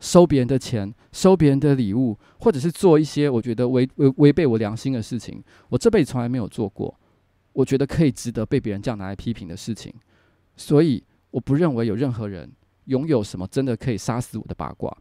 [0.00, 6.94] 收别人的钱，收别人的礼物，或者是做一些我觉得违违违背我良心的事情，我这辈子从来没有做过。
[7.54, 9.94] 我觉得可以值得被别人这样拿来批评的事情，
[10.56, 12.52] 所以我不认为有任何人
[12.86, 14.94] 拥有什么真的可以杀死我的八卦。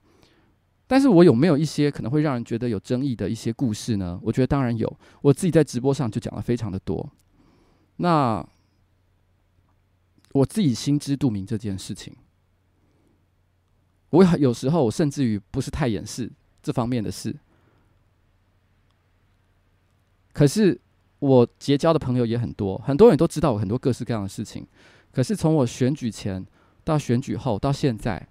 [0.85, 4.19] 但是我有没有一些可能会让人觉得有争议的一些故事呢？
[4.21, 7.09] 我觉得当然有，我自己在直播上就讲了非常的多。
[7.95, 8.47] 那
[10.33, 12.15] 我自己心知肚明这件事情，
[14.11, 16.31] 我有时候甚至于不是太掩饰
[16.61, 17.35] 这方面的事，
[20.31, 20.79] 可是。
[21.23, 24.67] 我结交的朋友也很多，很多人都知道我很多各式各样的事情。
[25.09, 26.45] 可是从我选举前
[26.83, 28.27] 到选举后到现在，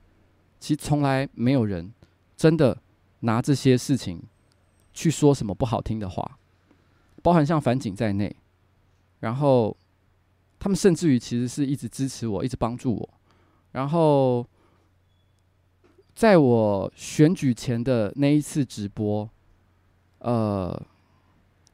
[0.61, 1.91] 其实从来没有人
[2.37, 2.77] 真的
[3.21, 4.23] 拿这些事情
[4.93, 6.39] 去说什么不好听的话，
[7.23, 8.37] 包含像反警在内。
[9.21, 9.75] 然后
[10.59, 13.09] 他们甚至于其实是一直支持我，一直帮助我。
[13.71, 14.47] 然后
[16.15, 19.27] 在我选举前的那一次直播，
[20.19, 20.79] 呃。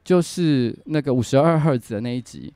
[0.09, 2.51] 就是那个五十二赫兹的那一集，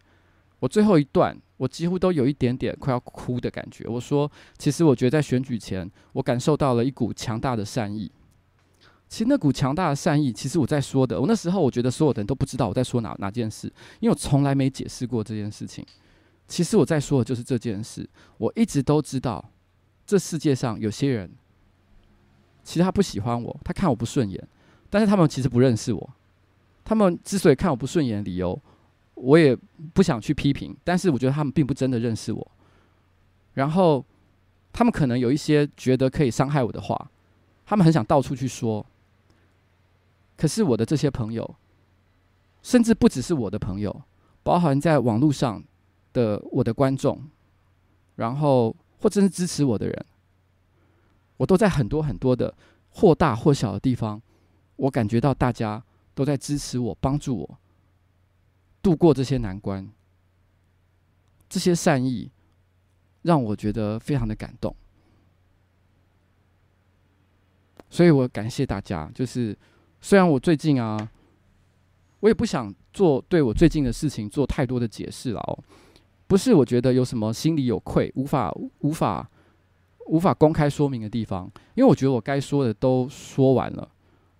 [0.57, 3.87] 我最后一段，我几乎都有一点点快要哭的感觉。
[3.87, 4.27] 我说，
[4.57, 8.11] 其实我觉得在选举前，我感受到了一股强大的善意。
[9.07, 13.67] 其实那股强大的善意，其实我在说的，我那时候我觉得所有的人都不知道我在说哪哪件事，
[13.99, 15.85] 因为我从来没解释过这件事情。
[16.47, 18.09] 其实我在说的就是这件事。
[18.39, 19.47] 我一直都知道，
[20.07, 21.29] 这世界上有些人，
[22.63, 24.43] 其实他不喜欢我，他看我不顺眼，
[24.89, 26.09] 但是他们其实不认识我。
[26.83, 28.59] 他们之所以看我不顺眼的理由，
[29.15, 29.57] 我也
[29.93, 30.75] 不想去批评。
[30.83, 32.51] 但是我觉得他们并不真的认识我。
[33.53, 34.03] 然后，
[34.73, 37.09] 他们可能有一些觉得可以伤害我的话，
[37.65, 38.85] 他们很想到处去说。
[40.35, 41.55] 可是我的这些朋友，
[42.61, 44.01] 甚至不只是我的朋友，
[44.41, 45.63] 包含在网络上
[46.11, 47.23] 的我的观众，
[48.15, 50.05] 然后或者是支持我的人，
[51.37, 52.53] 我都在很多很多的
[52.89, 54.21] 或大或小的地方，
[54.75, 55.81] 我感觉到大家。
[56.13, 57.59] 都在支持我，帮助我
[58.81, 59.89] 度过这些难关。
[61.49, 62.31] 这些善意
[63.21, 64.75] 让我觉得非常的感动，
[67.89, 69.11] 所以我感谢大家。
[69.13, 69.55] 就是
[70.01, 71.11] 虽然我最近啊，
[72.21, 75.63] 我也不想做对我最近的事情做太多的解释了哦。
[76.25, 79.29] 不是我觉得有什么心里有愧，无法无法
[80.07, 81.45] 无法公开说明的地方，
[81.75, 83.87] 因为我觉得我该说的都说完了。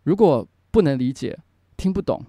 [0.01, 1.37] 如果不能理解，
[1.83, 2.23] 听不懂，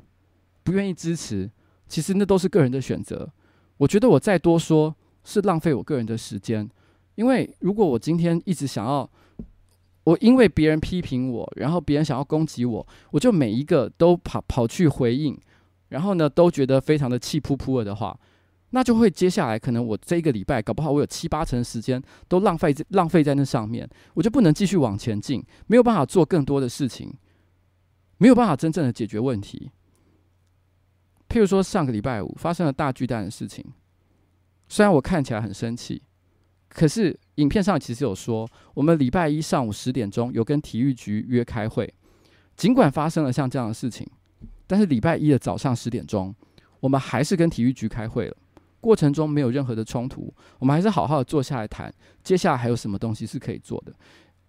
[0.64, 1.48] 不愿意支持，
[1.86, 3.30] 其实那都是个人的选择。
[3.76, 4.92] 我觉得我再多说
[5.22, 6.68] 是浪费我个人的时间，
[7.14, 9.08] 因为如果我今天一直想要，
[10.02, 15.38] 我因为别人批评我，然后别人想要攻击我，我就每一个都跑跑去回应，
[15.90, 18.18] 然后呢都觉得非常的气噗噗了的话，
[18.70, 27.14] 那就会接下来可能我这一个礼拜搞不好我有七八成时间都浪费浪费在那上面，我就不能继续往前进，没有办法做更多的事情。
[28.18, 29.70] 没有办法真正的解决问题。
[31.28, 33.64] 譬如说，上个礼拜五发生了大巨蛋的事情，
[34.68, 36.02] 虽然我看起来很生气，
[36.68, 41.92] 可是影片上其实有说，我们礼拜一上午十点钟有跟体育局约开会。
[42.56, 44.08] 尽管发生了像这样的事情，
[44.66, 46.32] 但是礼拜一的早上十点钟，
[46.78, 48.36] 我们还是跟体育局开会了。
[48.80, 51.92] 过程中没有任何的冲突，我们还是好好的坐下来谈，
[52.22, 53.92] 接下来还有什么东西是可以做的。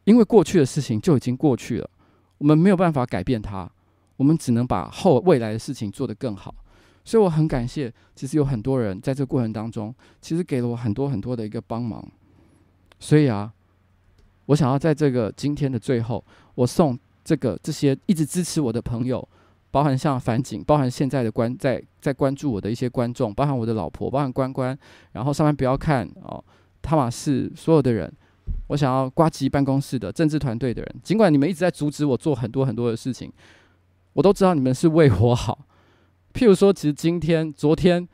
[0.04, 1.90] 因为过去的事情就已经过去了。
[2.38, 3.70] 我们没有办法改变它，
[4.18, 6.54] 我们只能把后未来的事情做得更好。
[7.04, 12.04] 所以我很感谢，其实有很多人在这个过程当中，其实给了我很多很多的一个帮忙。
[13.00, 13.54] 所以啊，
[14.48, 16.24] 我想要在这个今天的最后，
[16.56, 19.28] 我送这个这些一直支持我的朋友，
[19.70, 24.76] 包含像樊景，包含现在的关在在关注我的一些观众，包含我的老婆，包含关关，
[25.12, 26.44] 然后上面不要看哦，
[26.82, 28.12] 汤玛士所有的人，
[28.68, 33.32] 我想要呱吉办公室的政治团队的人，尽管你们一直在阻止我做很多很多的事情，
[34.14, 35.66] 我都知道你们是为我好。
[36.34, 38.08] 譬如说，其实今天、昨天，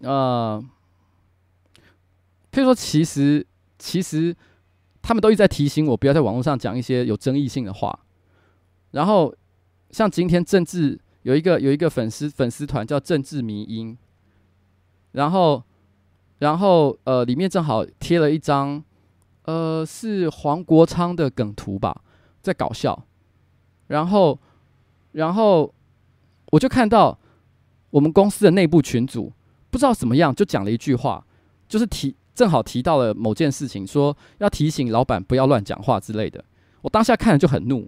[0.00, 0.62] 呃，
[2.50, 3.46] 譬如说，其实
[3.78, 4.36] 其实。
[5.04, 7.98] 他们都一直在提醒我，不要在网络上讲一些有争议性的话。
[8.92, 9.34] 然后，
[9.90, 13.98] 像今天政治有一个有一个粉丝粉丝团叫政治迷因，
[15.10, 15.60] 然后，
[16.38, 18.80] 然后呃，里面正好贴了一张，
[19.44, 22.02] 呃，是黄国昌的梗图吧，
[22.40, 23.04] 在搞笑。
[23.88, 24.38] 然后，
[25.12, 25.72] 然后
[26.50, 27.18] 我就看到
[27.90, 29.32] 我们公司的内部群组，
[29.70, 31.24] 不知道怎么样，就讲了一句话，
[31.68, 32.14] 就是提。
[32.34, 36.42] 正好提到了某件事情，说要提醒老板不要乱讲话之类的。
[36.80, 37.86] 我当下看了就很怒，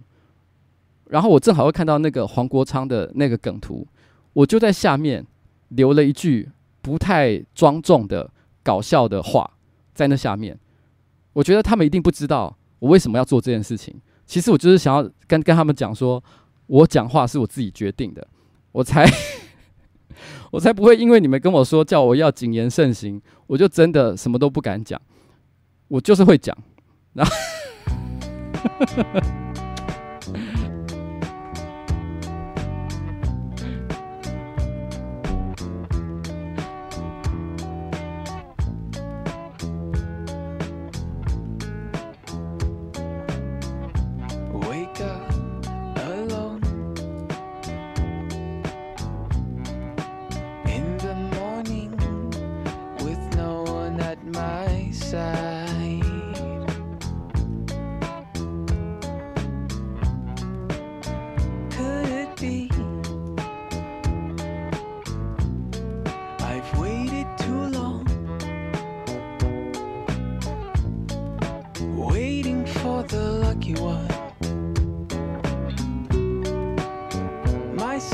[1.09, 3.89] 然后我正好又看到那个黄国昌的那个梗图，
[4.35, 5.27] 我就在下面
[5.69, 6.51] 留了一句
[6.83, 8.31] 不太庄重的
[8.63, 9.51] 搞笑的话
[9.95, 10.59] 在那下面。
[11.35, 13.95] 我觉得他们一定不知道我为什么要做这件事情。
[14.25, 16.25] 其实我就是想要跟跟他们讲说，
[16.67, 18.27] 我讲话是我自己决定的，
[18.73, 19.07] 我才。
[20.53, 25.01] 我才不会因为你们跟我说叫我要谨言慎行，我就真的什么都不敢讲。
[25.89, 26.57] 我就是会讲，
[27.15, 27.33] 然后。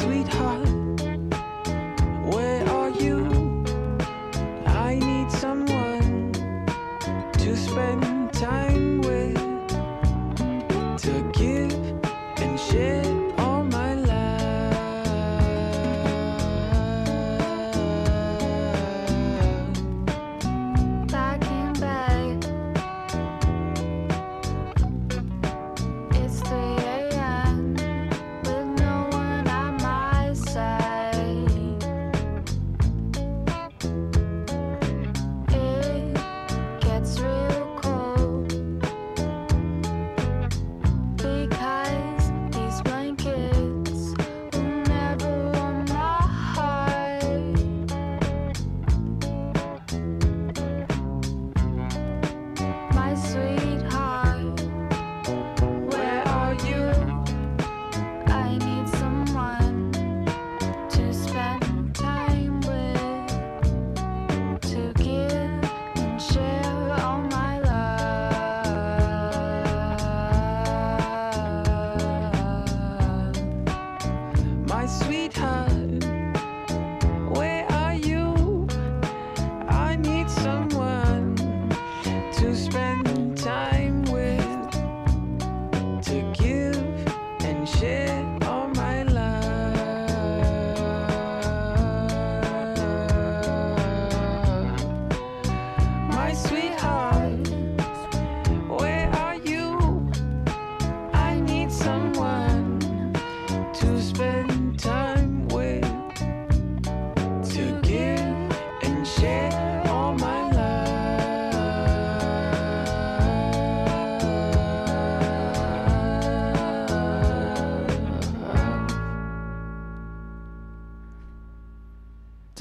[0.00, 0.79] 这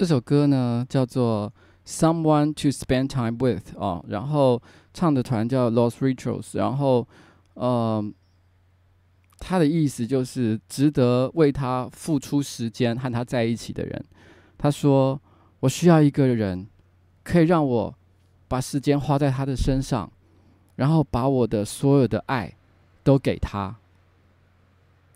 [0.10, 1.54] 这首歌呢叫做
[1.88, 4.60] 《Someone to Spend Time With》哦，然后
[4.92, 7.08] 唱的团叫 Los Retros，然后，
[7.54, 8.04] 呃，
[9.38, 14.04] 他的意思就是值得为他付出时间和他在一起的人。
[14.58, 15.22] 他说
[15.62, 16.66] ：“我需要一个人，
[17.24, 17.96] 可以让我
[18.48, 20.12] 把时间花在他的身上，
[20.78, 22.52] 然后把我的所有的爱
[23.04, 23.76] 都给他。”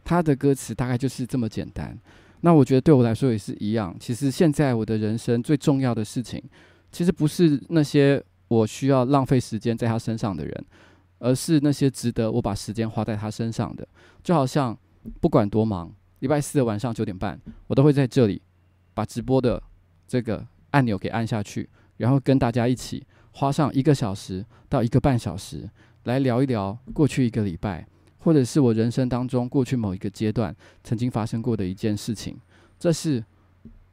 [0.05, 1.97] 他的歌词大概就是这么简单。
[2.45, 3.95] 那我觉得对我来说也是一样。
[3.97, 6.43] 其实现在我的人生最重要的事情，
[6.91, 10.65] 其实不是那些我需要浪费时间在他身上的人，
[11.19, 13.87] 而是那些值得我把时间花在他身上的。
[14.21, 14.77] 就好像
[15.21, 15.89] 不管多忙，
[16.19, 18.41] 礼拜四的晚上九点半，我都会在这里
[18.93, 19.63] 把直播的
[20.05, 25.69] 这个按钮给按下去，然后跟大家一起花上一个小时到一个半小时
[26.03, 27.87] 来聊一聊过去一个礼拜，
[28.23, 32.37] 或者是我人生当中过去某一个阶段曾经发生过的一件事情。
[32.79, 33.23] 这是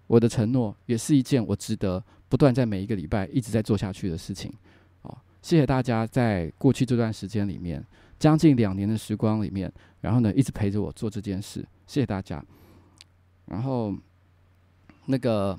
[0.07, 4.53] 我的承诺，也是一件我值得不断在每一个礼拜一直在做下去的事情。
[5.03, 7.85] 好，谢谢大家在过去这段时间里面，
[8.19, 12.45] 将近两年的时光里面，然后呢一直陪着我做这件事，谢谢大家。
[13.47, 13.95] 然后
[15.07, 15.59] 那个，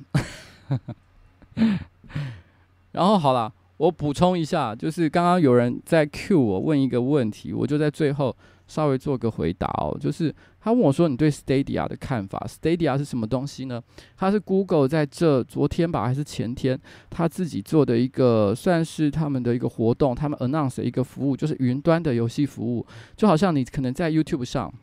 [2.91, 8.35] 然后好了，我补充一下，就是刚刚有人在 cue 我问一个问题，我就在最后。
[8.71, 13.83] 稍微做个回答哦，就是他问我说：“你对 Stadia 的看法？Stadia 是什么东西呢？
[14.15, 16.79] 它是 Google 在这昨天吧，还是前天
[17.09, 22.87] 他自己做的一个，算是他们的一个活动，他们 announce 的一个服务，就是云端的游戏服务。
[23.17, 24.73] 就好像你可能在 YouTube 上，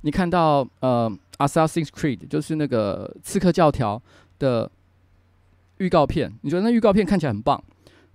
[0.00, 4.02] 你看到呃 Assassin's Creed，就是那个刺客教条
[4.40, 4.68] 的
[5.78, 7.62] 预告片，你觉得那预告片看起来很棒，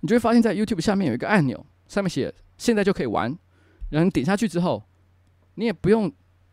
[0.00, 3.34] 你就会发现在 YouTube 下面有一个按钮，上面写现在就可以玩。”
[3.92, 4.82] 然后你点下去之后，
[5.54, 6.10] 你也不用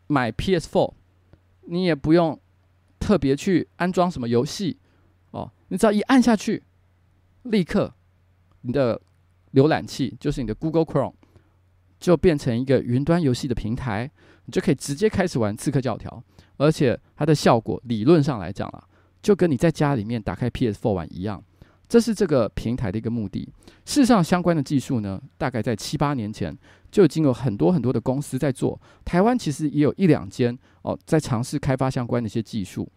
[0.08, 0.92] 买 PS4，
[1.62, 2.38] 你也不用
[2.98, 4.78] 特别去安装什么游戏
[5.30, 6.62] 哦，你只要一按下去，
[7.44, 7.94] 立刻
[8.60, 9.00] 你的
[9.54, 11.14] 浏览器就是你的 Google Chrome
[11.98, 14.10] 就变成一个云端游戏的平台，
[14.44, 16.22] 你就可以直接开始玩《刺客教条》，
[16.58, 18.86] 而且它的效果理论上来讲啊，
[19.22, 21.42] 就跟你在家里面打开 PS4 玩一样。
[21.90, 23.52] 这是这个平台的一个目的。
[23.84, 26.56] 事实上，相关的技术呢，大概在七八年前
[26.88, 28.80] 就已经有很多很多的公司在做。
[29.04, 32.88] 台湾其实也有一两间哦，在尝试开发相关的一些技术。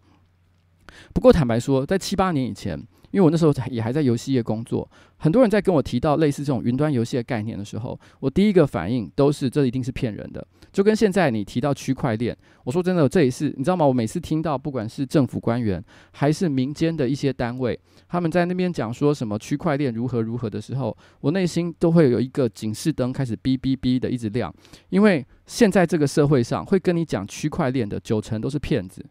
[1.12, 2.80] 不过，坦白说，在七八年以前，
[3.14, 10.44] 因为我那时候也还在游戏业工作，很多人在跟我提到类似这种云端游戏的概念的时候，我第一个反应都是这一定是骗人的。
[10.72, 13.86] 就跟现在你提到区块链，我说真的，这也是你知道吗？
[13.86, 15.80] 我每次听到不管是政府官员
[16.10, 17.78] 还是民间的一些单位，
[18.08, 24.52] 他们在那边讲说什么区块链如何如何的时候，我内心都会有一个警示灯开始哔哔哔的一直亮，
[24.88, 29.06] 因为现在这个社会上会跟你讲区块链的九成都是骗子。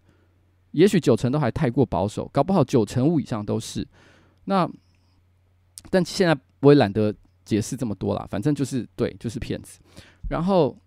[0.74, 3.88] 也许九成都还太过保守，搞不好九成五以上都是。
[4.46, 4.70] 那，
[5.90, 7.14] 但现在我也懒得
[7.46, 9.80] 解释这么多了，反正就是对，就是骗子。
[10.30, 10.78] 然后，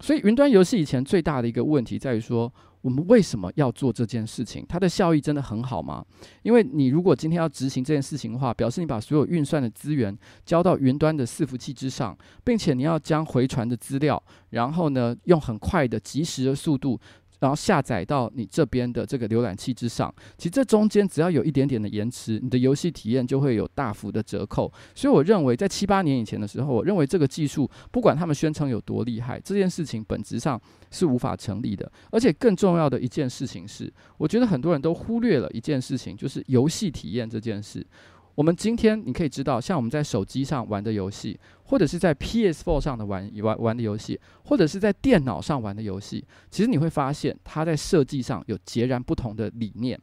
[0.00, 4.66] 所以云端游戏以前最大的一个问题在于说，我们为什么要做这件事情？
[4.68, 6.04] 它的效益真的很好吗？
[6.42, 17.00] 因为你如果今天要执行这件事情的话，表示你把所有运算的资源交到云端的伺服器之上，并且你要将回传的资料，然后呢，用很快的、及时的速度。
[17.44, 24.72] 然后下载到你这边的这个浏览器之上，其实这中间只要有一点点的延迟，你的游戏体验就会有大幅的折扣。
[24.94, 30.58] 所以我认为，在七八年以前的时候，我认为这个技术不管他们宣称有多厉害，这件事情本质上
[30.90, 31.92] 是无法成立的。
[32.10, 37.86] 而且更重要的一件事情是，我觉得很多人都忽略了一件事情，就是游戏体验这件事。
[38.34, 49.98] 我们今天你可以知道，像我们在手机上玩的游戏，或者是在 PS4 上的玩玩玩的游戏，或者是在电脑上玩的游戏，其实你会发现它在设计上有截然不同的理念。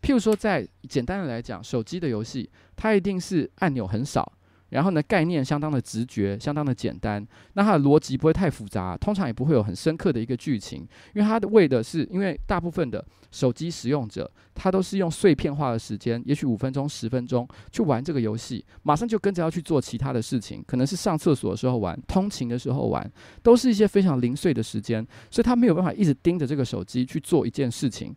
[0.00, 4.32] 譬如说，在简单的来讲，手机的游戏，它一定是按钮很少。
[4.70, 7.24] 然后呢，概念相当的直觉，相当的简单。
[7.52, 10.80] 那它的逻辑不会太复杂，通常也不会有很深刻的一个剧情，
[11.14, 23.08] 因为它的为的是，因为大部分的手机使用者，他都是用碎片化的时间，也许五分钟、十分钟去玩这个游戏，马上就跟着要去做其他的事情，可能是上厕所的时候玩，通勤的时候玩，
[23.42, 28.14] 都是一些非常零碎的时间，所以他没有办法一直盯着这个手机去做一件事情。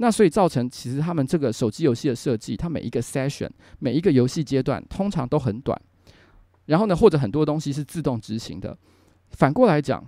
[0.00, 3.50] 那所以造成，其实他们这个手机游戏的设计，它每一个 session，
[3.80, 5.80] 每一个游戏阶段，通常都很短。
[6.66, 8.76] 然后呢，或者很多东西是自动执行的。
[9.30, 10.04] 反过来讲，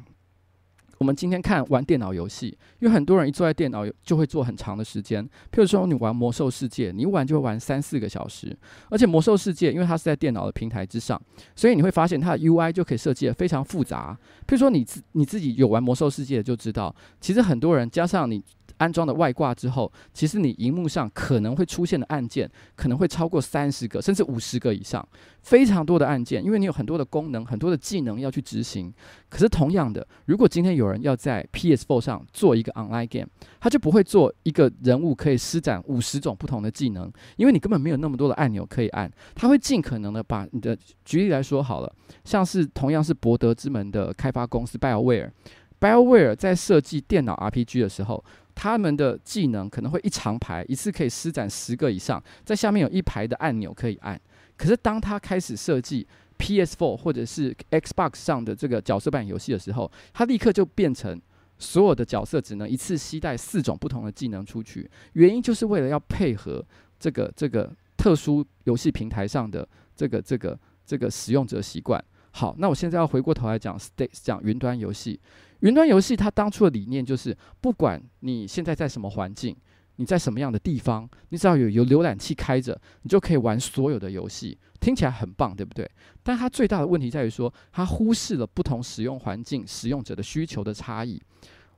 [0.99, 5.25] 我们今天看玩电脑游戏，因为很多人一坐在电脑就会坐很长的时间。
[5.51, 8.57] 譬如说，你玩魔兽世界，你一玩就会玩三四个小时。
[8.91, 11.21] 而且魔兽世界，因为它是在电脑的平台之上，
[11.57, 14.17] 所以你会发现它的 UI 就可以设计得非常复杂。
[14.47, 18.41] 譬如说，你自你自己有玩魔兽世界就知道，其实很多人加上你。
[18.81, 25.07] 安装的外挂之后，其实你荧幕上可能会出现的按键可能会超过三十个，甚至五十个以上，
[25.43, 28.93] 非常多的按键，因为你有很多的功能、很多的技能要去执行。
[29.29, 33.29] 可是同样的，如果今天有人要在 PS4 上做一个 online game，
[33.61, 39.11] 他就不会做一个人物可以施展五十种不同的技能，因为你根本没有那么多的按钮可以按。
[39.35, 40.75] 他会尽可能的把你的，
[41.05, 41.95] 举例来说好了，
[42.25, 48.25] 像是同样是博德之门的开发公司 BioWare，BioWare 在设计电脑 RPG 的时候。
[48.63, 54.21] 他们的技能可能会一长排，一次可以施展十个以上，在下面有一排的按钮可以按。
[54.55, 56.07] 可是当他开始设计
[56.39, 61.19] PS4 或者是 Xbox 上的这个角色扮演游戏的时候，他立刻就变成
[61.59, 64.87] 所有的角色只能一次携带四种不同的技能出去。
[65.15, 66.63] 原因就是为了要配合
[66.99, 69.67] 这个这个特殊游戏平台上的
[69.97, 71.99] 这个这个这个使用者习惯。
[72.33, 75.19] 好，那我现在要回过头来讲，Stadia 讲云端游戏。
[75.61, 79.57] 云端游戏它当初的理念就是，不管你现在在什么环境，
[79.97, 84.59] 你在什么样的地方，你只要有有浏览器开着，你就可以玩所有的游戏。
[84.81, 85.91] 听起来很棒，对不对？
[86.23, 91.21] 但它最大的问题在于说，它忽视了不同使用环境使用者的需求的差异。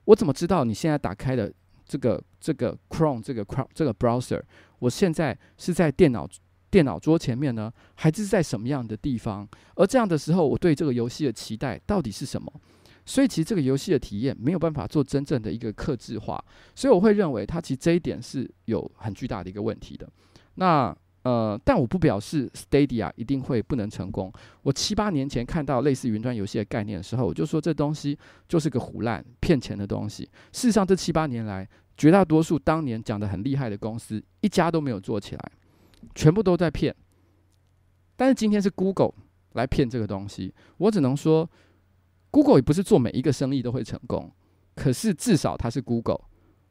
[0.05, 1.53] 我怎么知道你现在打开的
[1.87, 4.41] 这个这个 Chrome 这个 Chrome 这个 browser，
[4.79, 6.29] 我现在是在电脑？
[6.71, 9.47] 电脑桌前面呢，还是在什么样的地方？
[9.75, 12.51] 而这样的时候，我对这个游戏的期待到底是什么？
[13.05, 16.43] 所以，其实这个游戏的体验没有办法做真正的一个克制化。
[16.74, 20.09] 所以，我会认为它其实这一点是有很巨大的一个问题的。
[20.55, 24.33] 那呃，但我不表示 Stadia 一定会不能成功。
[24.62, 28.19] 我七八年前看到类似云端游戏的概念的时候，我就说这东西
[28.49, 30.24] 就是个胡烂、骗钱的东西。
[30.53, 35.53] 事实上，这七八年来，绝大多数当年讲得很厉害的公司，一家都没有做起来。
[36.16, 36.93] 全部都在骗，
[38.16, 39.12] 但是今天是 Google
[39.53, 41.49] 来骗这个东西，我只能说
[42.33, 44.29] ，Google 也不是做每一个生意都会成功，
[44.75, 46.23] 可是至少它是 Google。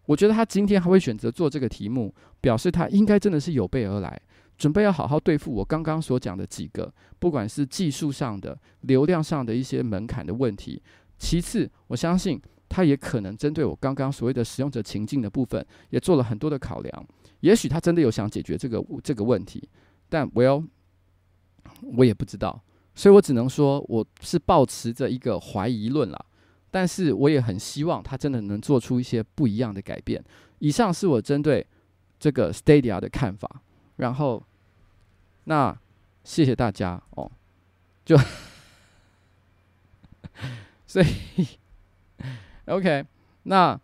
[0.08, 4.22] 我觉得他今天还会选择做这个题目，表示他应该真的是有备而来，
[4.58, 10.82] 准备要好好对付我刚刚所讲的几个，不管是技术上的、流量上的一些门槛的问题。
[11.18, 17.08] 其次，我相信他也可能针对我刚刚所谓的使用者情境的部分，也做了很多的考量。
[17.42, 19.70] 也许他真的有想解决这个这个问题，
[20.10, 20.66] 但 Well，
[21.96, 22.62] 我也不知道，
[22.94, 26.26] 所以我只能说我是抱持着一个怀疑论啦。
[26.70, 30.24] 但是我也很希望他真的能做出一些不一样的改变。
[30.60, 31.66] 以上是我针对
[32.20, 33.62] 这个 Stadia 的看法。
[33.98, 34.42] 然后，
[35.44, 35.78] 那
[36.24, 37.30] 谢谢大家哦。
[38.06, 38.18] 就，
[40.88, 41.48] 所以
[42.66, 43.06] OK，
[43.44, 43.80] 那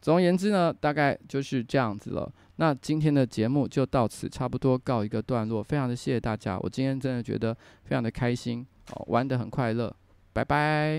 [0.00, 2.30] 总而言之呢，大概就是这样子了。
[2.62, 7.52] 那今天的节目就到此差不多告一个段落，非常的谢谢大家，我今天真的觉得
[7.82, 9.92] 非常的开心，哦，玩得很快乐，
[10.32, 10.96] 拜拜，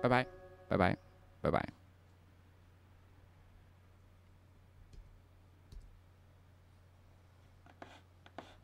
[0.00, 0.24] 拜拜，
[0.68, 0.96] 拜拜，
[1.40, 1.77] 拜拜。